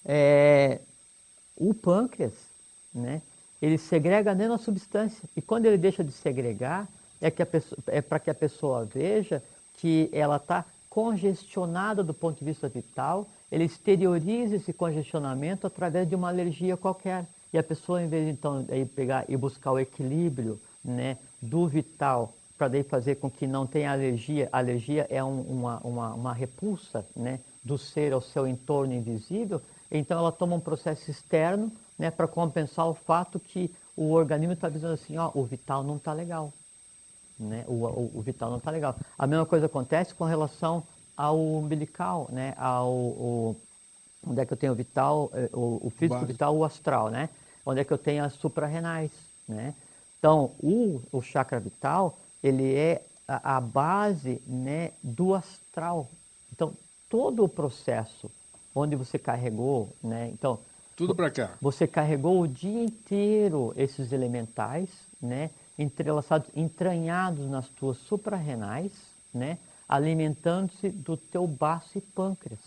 [0.05, 0.81] É,
[1.61, 2.33] o pâncreas,
[2.93, 3.21] né,
[3.61, 5.29] ele segrega da substância.
[5.37, 6.89] E quando ele deixa de segregar,
[7.21, 9.43] é, que a pessoa, é para que a pessoa veja
[9.77, 16.15] que ela está congestionada do ponto de vista vital, ele exterioriza esse congestionamento através de
[16.15, 17.27] uma alergia qualquer.
[17.53, 21.67] E a pessoa, em vez de então aí pegar e buscar o equilíbrio né, do
[21.67, 26.15] vital, para daí fazer com que não tenha alergia, a alergia é um, uma, uma,
[26.15, 31.72] uma repulsa né, do ser ao seu entorno invisível, então ela toma um processo externo
[31.99, 35.97] né, para compensar o fato que o organismo está dizendo assim, ó, o vital não
[35.97, 36.53] está legal.
[37.38, 37.64] Né?
[37.66, 38.97] O, o, o, vital não está legal.
[39.18, 40.82] A mesma coisa acontece com relação
[41.16, 42.55] ao umbilical, né?
[42.57, 43.57] ao, o,
[44.26, 47.28] onde é que eu tenho o vital, eh, o, o físico vital, o astral, né?
[47.64, 49.11] onde é que eu tenho as suprarrenais.
[49.49, 49.74] Né?
[50.18, 56.09] Então, o, o chakra vital, ele é a, a base né, do astral.
[56.53, 56.72] Então,
[57.09, 58.30] todo o processo
[58.75, 60.29] onde você carregou, né?
[60.33, 60.59] Então,
[60.97, 61.57] tudo para cá.
[61.62, 64.91] Você carregou o dia inteiro esses elementais,
[65.21, 65.51] né?
[65.79, 68.93] Entrelaçados, entranhados nas tuas suprarrenais,
[69.33, 69.59] né?
[69.89, 72.61] Alimentando-se do teu baço e pâncreas.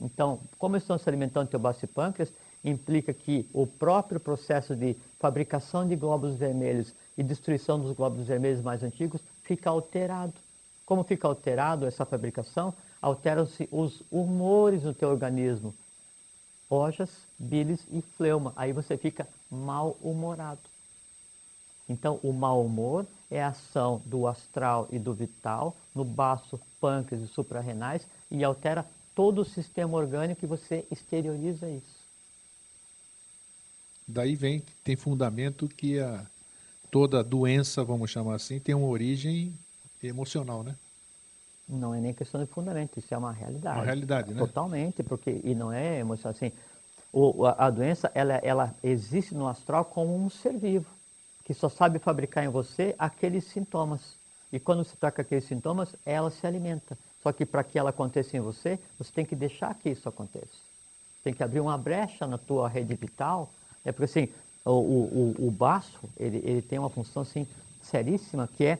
[0.00, 2.32] Então, como estão se alimentando do teu baço e pâncreas,
[2.64, 8.62] implica que o próprio processo de fabricação de glóbulos vermelhos e destruição dos glóbulos vermelhos
[8.62, 10.34] mais antigos fica alterado.
[10.86, 12.74] Como fica alterado essa fabricação?
[13.04, 15.74] Alteram-se os humores no teu organismo,
[16.70, 18.54] ojas, bilis e fleuma.
[18.56, 20.62] Aí você fica mal-humorado.
[21.86, 27.22] Então, o mau humor é a ação do astral e do vital no baço, pâncreas
[27.22, 32.04] e suprarrenais e altera todo o sistema orgânico e você exterioriza isso.
[34.08, 36.24] Daí vem, tem fundamento que a,
[36.90, 39.52] toda doença, vamos chamar assim, tem uma origem
[40.02, 40.74] emocional, né?
[41.68, 43.78] Não é nem questão de fundamento, isso é uma realidade.
[43.78, 44.38] Uma realidade, né?
[44.38, 46.52] Totalmente, porque e não é emocional assim.
[47.12, 50.86] O, a, a, doença ela, ela existe no astral como um ser vivo
[51.44, 54.00] que só sabe fabricar em você aqueles sintomas.
[54.52, 56.96] E quando se toca aqueles sintomas, ela se alimenta.
[57.22, 60.56] Só que para que ela aconteça em você, você tem que deixar que isso aconteça.
[61.22, 63.50] Tem que abrir uma brecha na tua rede vital
[63.84, 64.28] é porque assim,
[64.64, 67.46] o, o, o baço, ele, ele tem uma função assim,
[67.82, 68.78] seríssima, que é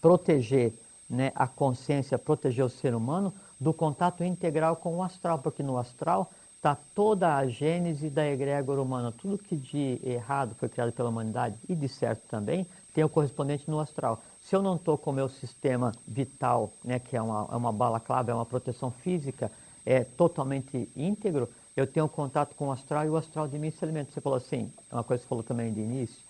[0.00, 0.72] proteger
[1.08, 5.78] né, a consciência, proteger o ser humano do contato integral com o astral, porque no
[5.78, 9.12] astral está toda a gênese da egrégora humana.
[9.12, 13.70] Tudo que de errado foi criado pela humanidade e de certo também tem o correspondente
[13.70, 14.22] no astral.
[14.40, 17.72] Se eu não estou com o meu sistema vital, né, que é uma, é uma
[17.72, 19.50] bala clave, é uma proteção física,
[19.84, 23.84] é totalmente íntegro, eu tenho contato com o astral e o astral de mim se
[23.84, 24.12] alimenta.
[24.12, 26.22] Você falou assim, uma coisa que você falou também de início,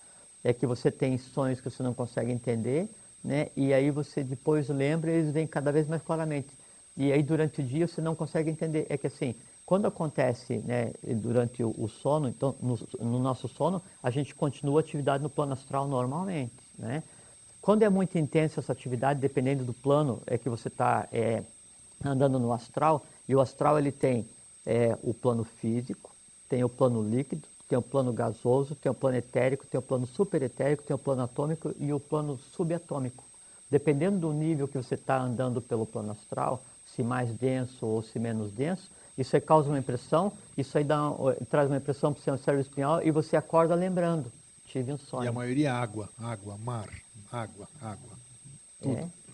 [0.43, 2.89] é que você tem sonhos que você não consegue entender,
[3.25, 3.47] né?
[3.55, 6.49] E aí você depois lembra e eles vêm cada vez mais claramente.
[6.95, 8.85] E aí durante o dia você não consegue entender.
[8.87, 13.81] É que assim, quando acontece né, durante o, o sono, então no, no, nosso sono,
[14.01, 17.03] a gente continua a atividade no plano astral normalmente, né?
[17.59, 21.41] Quando é muito intensa essa atividade, dependendo do plano é que você está é,
[22.03, 24.23] andando no astral, e o astral ele tem
[24.63, 26.11] é, o plano físico,
[26.47, 30.05] tem o plano líquido, tem o plano gasoso, tem o plano etérico, tem o plano
[30.05, 33.23] superetérico, tem o plano atômico e o plano subatômico.
[33.69, 38.19] Dependendo do nível que você está andando pelo plano astral, se mais denso ou se
[38.19, 41.11] menos denso, isso aí causa uma impressão, isso aí dá,
[41.49, 44.31] traz uma impressão para o seu cérebro espinhal e você acorda lembrando.
[44.67, 45.25] Tive um sonho.
[45.25, 46.89] E a maioria é água, água, mar,
[47.31, 48.11] água, água.
[48.81, 48.97] Tudo.
[48.97, 49.24] É.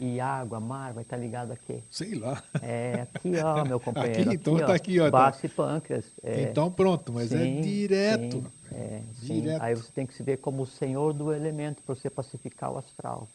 [0.00, 1.82] E, e, água, mar, vai estar tá ligado aqui?
[1.90, 2.42] Sei lá.
[2.62, 4.22] É, aqui, ó, meu companheiro.
[4.22, 5.10] Aqui, então aqui, tá aqui, ó.
[5.10, 6.04] Baço e pâncreas.
[6.22, 6.42] É.
[6.42, 8.36] Então pronto, mas é sim, é direto.
[8.36, 9.58] Sim, é, direto.
[9.58, 9.58] Sim.
[9.60, 12.78] Aí você tem que se ver como o senhor do elemento para você pacificar o
[12.78, 13.28] astral.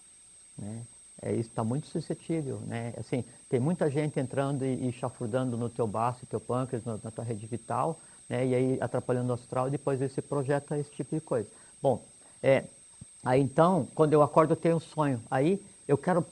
[0.57, 0.81] Né?
[1.21, 2.93] É, isso está muito suscetível, né?
[2.97, 7.11] Assim, tem muita gente entrando e, e chafurdando no teu baço, teu pâncreas, na, na
[7.11, 8.45] tua rede vital, né?
[8.45, 11.47] E aí atrapalhando o astral e depois você projeta esse tipo de coisa.
[11.81, 12.03] Bom,
[12.41, 12.65] é,
[13.23, 15.21] aí então, quando eu acordo eu tenho um sonho.
[15.31, 16.25] Aí eu quero,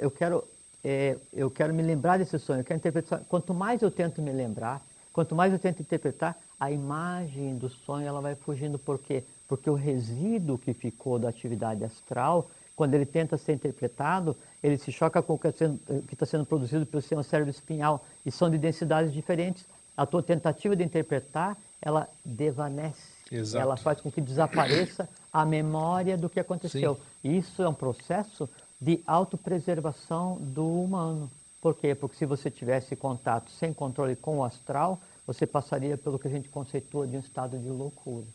[0.00, 0.44] eu quero,
[0.84, 3.20] é, eu quero me lembrar desse sonho, eu quero interpretar.
[3.28, 4.82] Quanto mais eu tento me lembrar,
[5.12, 8.78] quanto mais eu tento interpretar, a imagem do sonho ela vai fugindo.
[8.78, 9.24] Por quê?
[9.48, 14.92] Porque o resíduo que ficou da atividade astral, quando ele tenta ser interpretado, ele se
[14.92, 19.12] choca com o que está sendo, produzido pelo seu cérebro espinhal e são de densidades
[19.12, 19.64] diferentes.
[19.96, 23.20] A tua tentativa de interpretar, ela desvanece.
[23.30, 23.62] Exato.
[23.62, 26.94] Ela faz com que desapareça a memória do que aconteceu.
[27.22, 27.36] Sim.
[27.36, 28.48] Isso é um processo
[28.80, 31.30] de autopreservação do humano.
[31.60, 31.94] Por quê?
[31.94, 36.30] Porque se você tivesse contato sem controle com o astral, você passaria pelo que a
[36.30, 38.26] gente conceitua de um estado de loucura.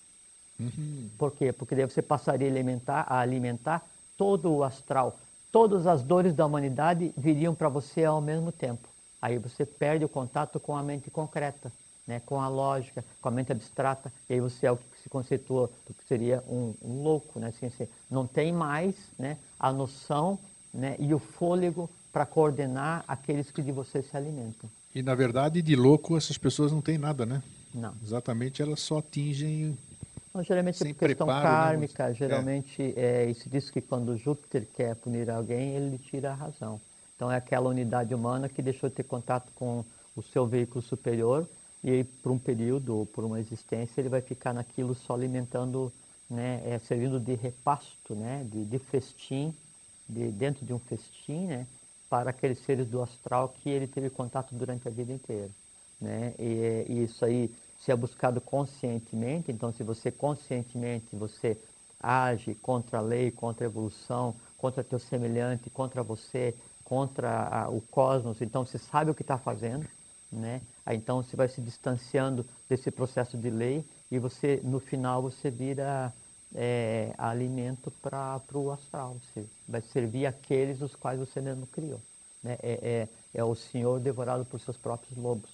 [0.59, 1.09] Uhum.
[1.17, 1.51] Por quê?
[1.51, 3.85] Porque daí você passaria a alimentar, a alimentar
[4.17, 5.17] todo o astral.
[5.51, 8.87] Todas as dores da humanidade viriam para você ao mesmo tempo.
[9.21, 11.71] Aí você perde o contato com a mente concreta.
[12.07, 15.09] Né, com a lógica, com a mente abstrata, e aí você é o que se
[15.09, 19.71] conceitua do que seria um, um louco, né, assim, assim, não tem mais né, a
[19.71, 20.37] noção
[20.73, 24.69] né, e o fôlego para coordenar aqueles que de você se alimentam.
[24.93, 27.43] E na verdade, de louco, essas pessoas não têm nada, né?
[27.73, 27.93] Não.
[28.01, 29.77] Exatamente, elas só atingem.
[30.33, 31.53] Não, geralmente Sem é por questão preparo, né?
[31.53, 33.29] kármica, geralmente é.
[33.29, 36.79] isso diz que quando Júpiter quer punir alguém, ele tira a razão.
[37.15, 39.83] Então é aquela unidade humana que deixou de ter contato com
[40.15, 41.45] o seu veículo superior
[41.85, 45.93] e aí, por um período por uma existência ele vai ficar naquilo só alimentando,
[46.27, 49.53] né, é, servindo de repasto, né, de, de festim,
[50.09, 51.67] de, dentro de um festim, né,
[52.09, 55.51] para aqueles seres do astral que ele teve contato durante a vida inteira.
[56.01, 56.33] Né?
[56.39, 61.55] E, e isso aí se é buscado conscientemente, então se você conscientemente você
[62.01, 67.79] age contra a lei, contra a evolução, contra teu semelhante, contra você, contra a, o
[67.79, 69.85] cosmos, então você sabe o que está fazendo,
[70.35, 70.61] né?
[70.85, 75.49] Aí, então você vai se distanciando desse processo de lei e você no final você
[75.49, 76.13] vira
[76.53, 79.17] é, alimento para o astral.
[79.33, 82.01] Você vai servir aqueles os quais você mesmo criou.
[82.43, 82.57] Né?
[82.61, 85.49] É, é, é o Senhor devorado por seus próprios lobos.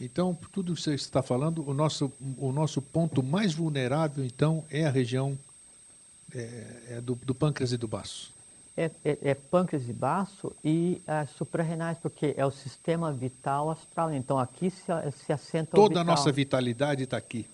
[0.00, 4.84] Então, tudo que você está falando, o nosso, o nosso ponto mais vulnerável, então, é
[4.84, 5.38] a região
[6.34, 8.33] é, é do, do pâncreas e do baço.
[8.76, 14.12] É, é, é, pâncreas e baço e as suprarrenais, porque é o sistema vital astral.
[14.12, 14.82] Então, aqui se,
[15.24, 17.46] se assenta Toda a nossa vitalidade está aqui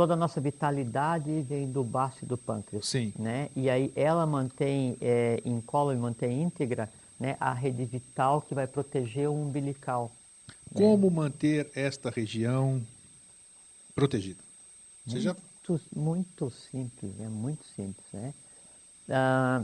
[0.00, 2.86] toda a nossa vitalidade vem do baço e do pâncreas.
[2.86, 3.12] Sim.
[3.18, 3.50] Né?
[3.54, 6.88] E aí ela mantém é, e mantém íntegra
[7.18, 10.10] né, a rede vital que vai proteger o umbilical.
[10.48, 10.80] Né?
[10.80, 11.16] Como né?
[11.16, 12.82] manter esta região
[13.94, 14.42] protegida?
[15.06, 15.36] Muito, já...
[15.94, 18.06] muito simples, é muito simples.
[18.10, 18.32] Né?
[19.10, 19.62] Ah,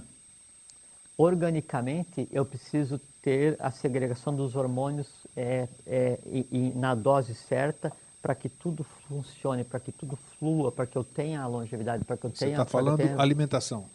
[1.18, 7.92] organicamente, eu preciso ter a segregação dos hormônios é, é, e, e na dose certa
[8.20, 12.16] para que tudo funcione, para que tudo flua, para que eu tenha a longevidade, para
[12.16, 12.56] que eu tenha...
[12.56, 13.20] Você está falando tenha...
[13.20, 13.86] alimentação?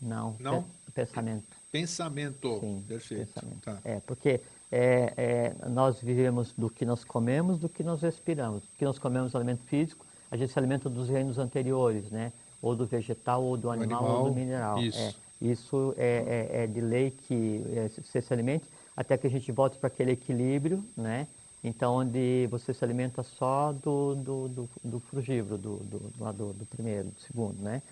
[0.00, 0.64] Não, Não?
[0.94, 1.44] pensamento.
[1.72, 3.32] Pensamento, Sim, perfeito.
[3.32, 3.60] Pensamento.
[3.62, 3.78] Tá.
[3.84, 8.62] É, porque é, é, nós vivemos do que nós comemos, do que nós respiramos.
[8.62, 12.32] Do que nós comemos alimento físico, a gente se alimenta dos reinos anteriores, né?
[12.60, 14.78] Ou do vegetal, ou do animal, animal ou do mineral.
[14.78, 18.64] Isso, é, isso é, é, é de lei que é, você se alimente
[18.96, 21.28] até que a gente volte para aquele equilíbrio, né?
[21.62, 26.66] Então, onde você se alimenta só do, do, do, do frugívoro, do, do, do, do,
[26.66, 27.82] primeiro, do segundo, né?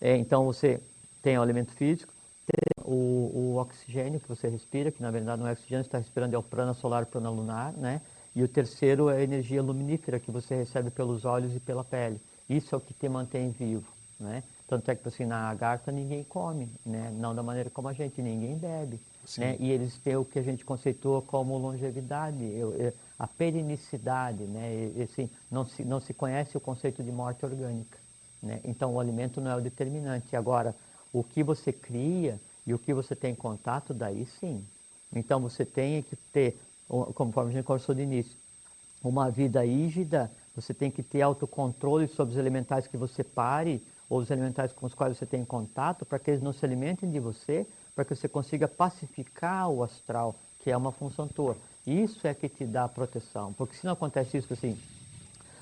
[0.00, 0.80] É, então, você
[1.22, 2.12] tem o alimento físico,
[2.46, 5.98] tem o, o, oxigênio que você respira, que na verdade não é oxigênio, você está
[5.98, 8.00] respirando é o prana solar, prana lunar, né?
[8.34, 12.20] E o terceiro é a energia luminífera que você recebe pelos olhos e pela pele.
[12.48, 13.90] Isso é o que te mantém vivo,
[14.20, 14.42] né?
[14.68, 17.12] Tanto é que assim, na lagarta ninguém come, né?
[17.16, 19.00] não da maneira como a gente, ninguém bebe.
[19.38, 19.56] Né?
[19.58, 22.38] E eles têm o que a gente conceitua como longevidade.
[23.18, 24.92] A perinicidade, né?
[24.96, 27.98] E, assim, não, se, não se conhece o conceito de morte orgânica.
[28.42, 28.60] Né?
[28.64, 30.36] Então, o alimento não é o determinante.
[30.36, 30.74] Agora,
[31.12, 34.64] o que você cria e o que você tem em contato, daí sim.
[35.12, 36.58] Então, você tem que ter,
[37.14, 38.36] conforme a gente conversou de início,
[39.02, 44.20] uma vida ígida, você tem que ter autocontrole sobre os elementais que você pare ou
[44.20, 47.18] os elementais com os quais você tem contato, para que eles não se alimentem de
[47.18, 51.56] você, para que você consiga pacificar o astral, que é uma função tua.
[51.86, 53.52] Isso é que te dá proteção.
[53.52, 54.78] Porque se não acontece isso assim,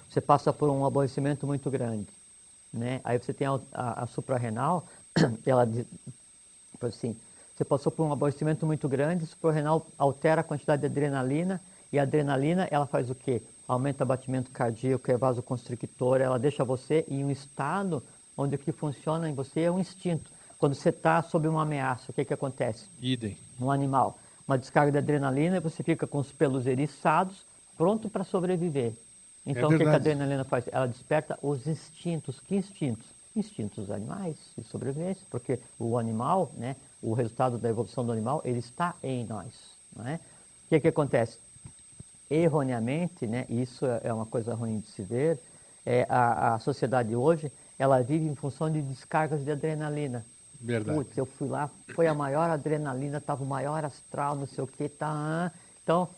[0.08, 2.08] você passa por um aborrecimento muito grande.
[2.72, 3.00] Né?
[3.04, 4.86] Aí você tem a, a, a suprarrenal,
[5.46, 5.86] ela diz
[6.82, 7.16] assim,
[7.54, 11.60] você passou por um aborrecimento muito grande, a suprarrenal altera a quantidade de adrenalina,
[11.92, 13.40] e a adrenalina, ela faz o quê?
[13.68, 18.02] Aumenta o batimento cardíaco, é vasoconstrictor, ela deixa você em um estado
[18.36, 20.30] onde o que funciona em você é um instinto.
[20.58, 22.86] Quando você está sob uma ameaça, o que, que acontece?
[23.00, 23.36] Idem.
[23.60, 27.44] Um animal uma descarga de adrenalina e você fica com os pelos eriçados,
[27.76, 28.92] pronto para sobreviver.
[29.46, 30.64] Então, é o que, que a adrenalina faz?
[30.70, 32.40] Ela desperta os instintos.
[32.40, 33.06] Que instintos?
[33.34, 38.58] Instintos animais de sobrevivência, porque o animal, né, o resultado da evolução do animal, ele
[38.58, 39.52] está em nós.
[39.96, 40.20] Né?
[40.66, 41.38] O que, que acontece?
[42.30, 45.38] Erroneamente, né, isso é uma coisa ruim de se ver,
[45.84, 50.24] é, a, a sociedade hoje, ela vive em função de descargas de adrenalina.
[50.60, 50.98] Verdade.
[50.98, 54.66] Putz, eu fui lá, foi a maior adrenalina, estava o maior astral, não sei o
[54.66, 55.52] que, tá.
[55.82, 56.08] Então,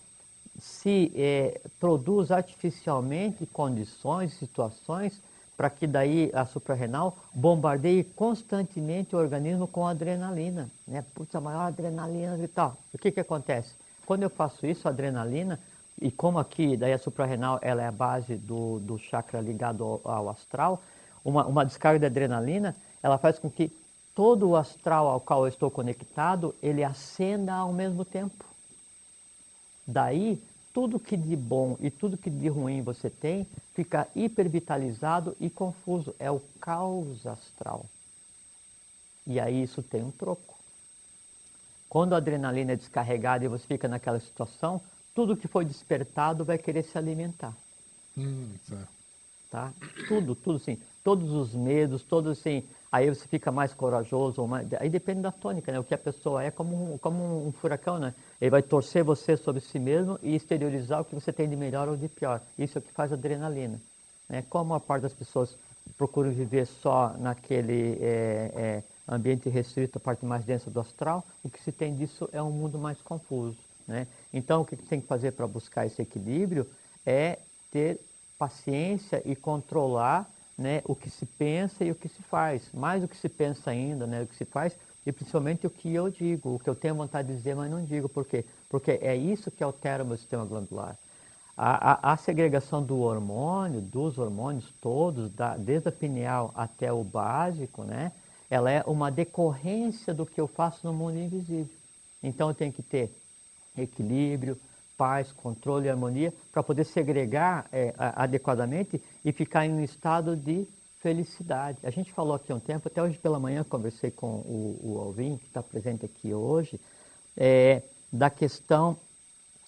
[0.59, 5.20] se é, produz artificialmente condições, situações,
[5.57, 10.70] para que daí a suprarrenal bombardeie constantemente o organismo com adrenalina.
[10.86, 11.04] Né?
[11.14, 12.76] Putz, a maior adrenalina e tal.
[12.92, 13.72] O que, que acontece?
[14.04, 15.59] Quando eu faço isso, a adrenalina,
[16.00, 20.00] e como aqui daí a suprarrenal ela é a base do, do chakra ligado ao,
[20.04, 20.82] ao astral,
[21.26, 23.70] uma, uma descarga de adrenalina, ela faz com que
[24.14, 28.44] todo o astral ao qual eu estou conectado, ele acenda ao mesmo tempo.
[29.84, 30.40] Daí,
[30.72, 36.14] tudo que de bom e tudo que de ruim você tem fica hipervitalizado e confuso.
[36.18, 37.86] É o caos astral.
[39.26, 40.54] E aí isso tem um troco.
[41.88, 44.80] Quando a adrenalina é descarregada e você fica naquela situação,
[45.14, 47.54] tudo que foi despertado vai querer se alimentar.
[48.16, 48.88] Hum, tá.
[49.50, 49.72] tá?
[50.06, 50.78] Tudo, tudo sim.
[51.07, 52.64] Todos os medos, todos assim.
[52.90, 54.42] Aí você fica mais corajoso.
[54.42, 54.66] Ou mais...
[54.80, 55.78] Aí depende da tônica, né?
[55.78, 58.12] O que a pessoa é como um, como um furacão, né?
[58.40, 61.88] Ele vai torcer você sobre si mesmo e exteriorizar o que você tem de melhor
[61.88, 62.42] ou de pior.
[62.59, 63.80] Isso é o que faz adrenalina.
[64.28, 64.42] Né?
[64.50, 65.57] Como a parte das pessoas
[65.96, 71.48] procuram viver só naquele é, é, ambiente restrito, a parte mais densa do astral, o
[71.48, 73.59] que se tem disso é um mundo mais confuso.
[73.86, 74.09] Né?
[74.34, 76.66] Então, o que tem que fazer para buscar esse equilíbrio
[77.07, 77.38] é
[77.70, 78.00] ter
[78.36, 82.70] paciência e controlar né, o que se pensa e o que se faz.
[82.72, 85.94] Mais o que se pensa ainda, né, o que se faz, e principalmente o que
[85.94, 88.09] eu digo, o que eu tenho vontade de dizer, mas não digo.
[88.09, 88.44] Por quê?
[88.68, 90.96] Porque é isso que altera o meu sistema glandular.
[91.57, 97.04] A, a, a segregação do hormônio, dos hormônios todos, da, desde a pineal até o
[97.04, 98.12] básico, né,
[98.50, 101.74] ela é uma decorrência do que eu faço no mundo invisível.
[102.22, 103.11] Então eu tenho que ter
[103.76, 104.59] equilíbrio,
[104.96, 110.68] paz, controle e harmonia para poder segregar é, adequadamente e ficar em um estado de
[111.00, 111.78] felicidade.
[111.82, 114.98] A gente falou aqui há um tempo, até hoje pela manhã conversei com o, o
[115.00, 116.80] Alvin, que está presente aqui hoje,
[117.36, 118.96] é, da questão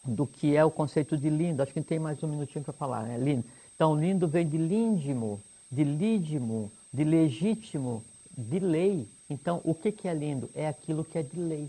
[0.04, 1.60] do que é o conceito de lindo.
[1.60, 3.18] Acho que tem mais um minutinho para falar, né?
[3.18, 3.44] Lindo.
[3.74, 8.04] Então, lindo vem de líndimo, de lídimo, de legítimo,
[8.36, 9.08] de lei.
[9.28, 10.48] Então, o que, que é lindo?
[10.54, 11.68] É aquilo que é de lei.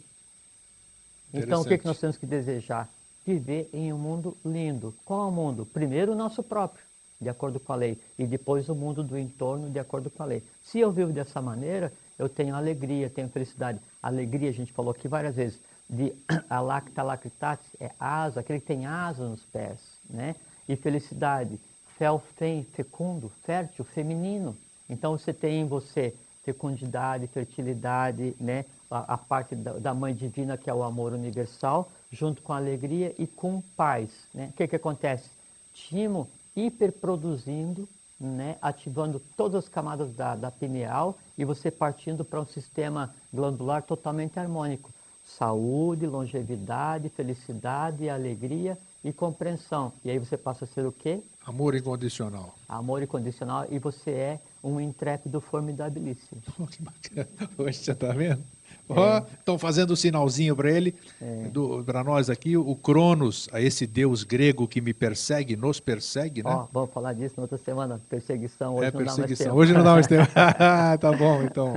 [1.33, 2.87] Então, o que, que nós temos que desejar?
[3.25, 4.93] Viver em um mundo lindo.
[5.03, 5.65] Qual é o mundo?
[5.65, 6.83] Primeiro, o nosso próprio,
[7.19, 10.25] de acordo com a lei, e depois o mundo do entorno, de acordo com a
[10.25, 10.43] lei.
[10.63, 13.79] Se eu vivo dessa maneira, eu tenho alegria, tenho felicidade.
[14.01, 15.59] Alegria, a gente falou aqui várias vezes,
[15.89, 16.13] de
[16.49, 20.35] alacta lactatis, é asa, aquele que tem asa nos pés, né?
[20.67, 21.59] E felicidade,
[21.97, 24.55] fel, fem, fecundo, fértil, feminino.
[24.89, 26.13] Então, você tem em você
[26.43, 28.65] fecundidade, fertilidade, né?
[28.89, 33.13] a, a parte da, da, mãe divina, que é o amor universal, junto com alegria
[33.17, 34.09] e com paz.
[34.33, 34.49] Né?
[34.51, 35.29] O que, que acontece?
[35.73, 36.27] Timo
[36.65, 37.87] hiperproduzindo,
[38.19, 38.57] né?
[38.61, 44.39] ativando todas as camadas da, da pineal e você partindo para um sistema glandular totalmente
[44.39, 44.91] harmônico.
[45.25, 49.93] Saúde, longevidade, felicidade, alegria e compreensão.
[50.03, 51.21] E aí você passa a ser o quê?
[51.45, 52.55] Amor incondicional.
[52.67, 56.41] Amor incondicional e você é um intrépido formidabilíssimo.
[56.69, 57.27] Que bacana.
[57.57, 58.43] Hoje você está vendo?
[58.89, 59.57] Estão é.
[59.57, 61.49] oh, fazendo o um sinalzinho para ele, é.
[61.85, 66.51] para nós aqui, o Cronos, a esse deus grego que me persegue, nos persegue, né?
[66.51, 68.75] Oh, vamos falar disso na outra semana, perseguição.
[68.75, 69.15] Hoje é, não perseguição.
[69.15, 69.55] dá mais tempo.
[69.55, 70.31] Hoje não dá mais tempo.
[70.99, 71.73] tá bom, então.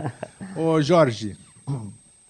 [0.57, 1.37] Ô, Jorge,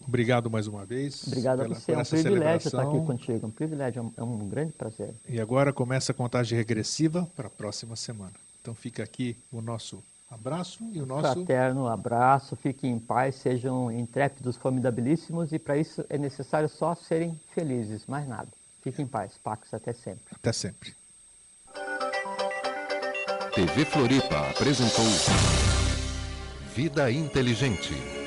[0.07, 1.27] Obrigado mais uma vez.
[1.27, 1.93] Obrigado pela, a você.
[1.93, 3.47] É um privilégio estar aqui contigo.
[3.47, 5.15] Um privilégio, é um grande prazer.
[5.29, 8.33] E agora começa a contagem regressiva para a próxima semana.
[8.61, 10.03] Então fica aqui o nosso
[10.33, 11.35] abraço e o nosso.
[11.35, 17.39] Fraterno abraço, fiquem em paz, sejam intrépidos, formidabilíssimos e para isso é necessário só serem
[17.55, 18.49] felizes, mais nada.
[18.83, 19.39] Fiquem em paz.
[19.43, 20.25] Pax, até sempre.
[20.35, 20.95] Até sempre.
[23.55, 25.05] TV Floripa apresentou
[26.75, 28.22] Vida Inteligente.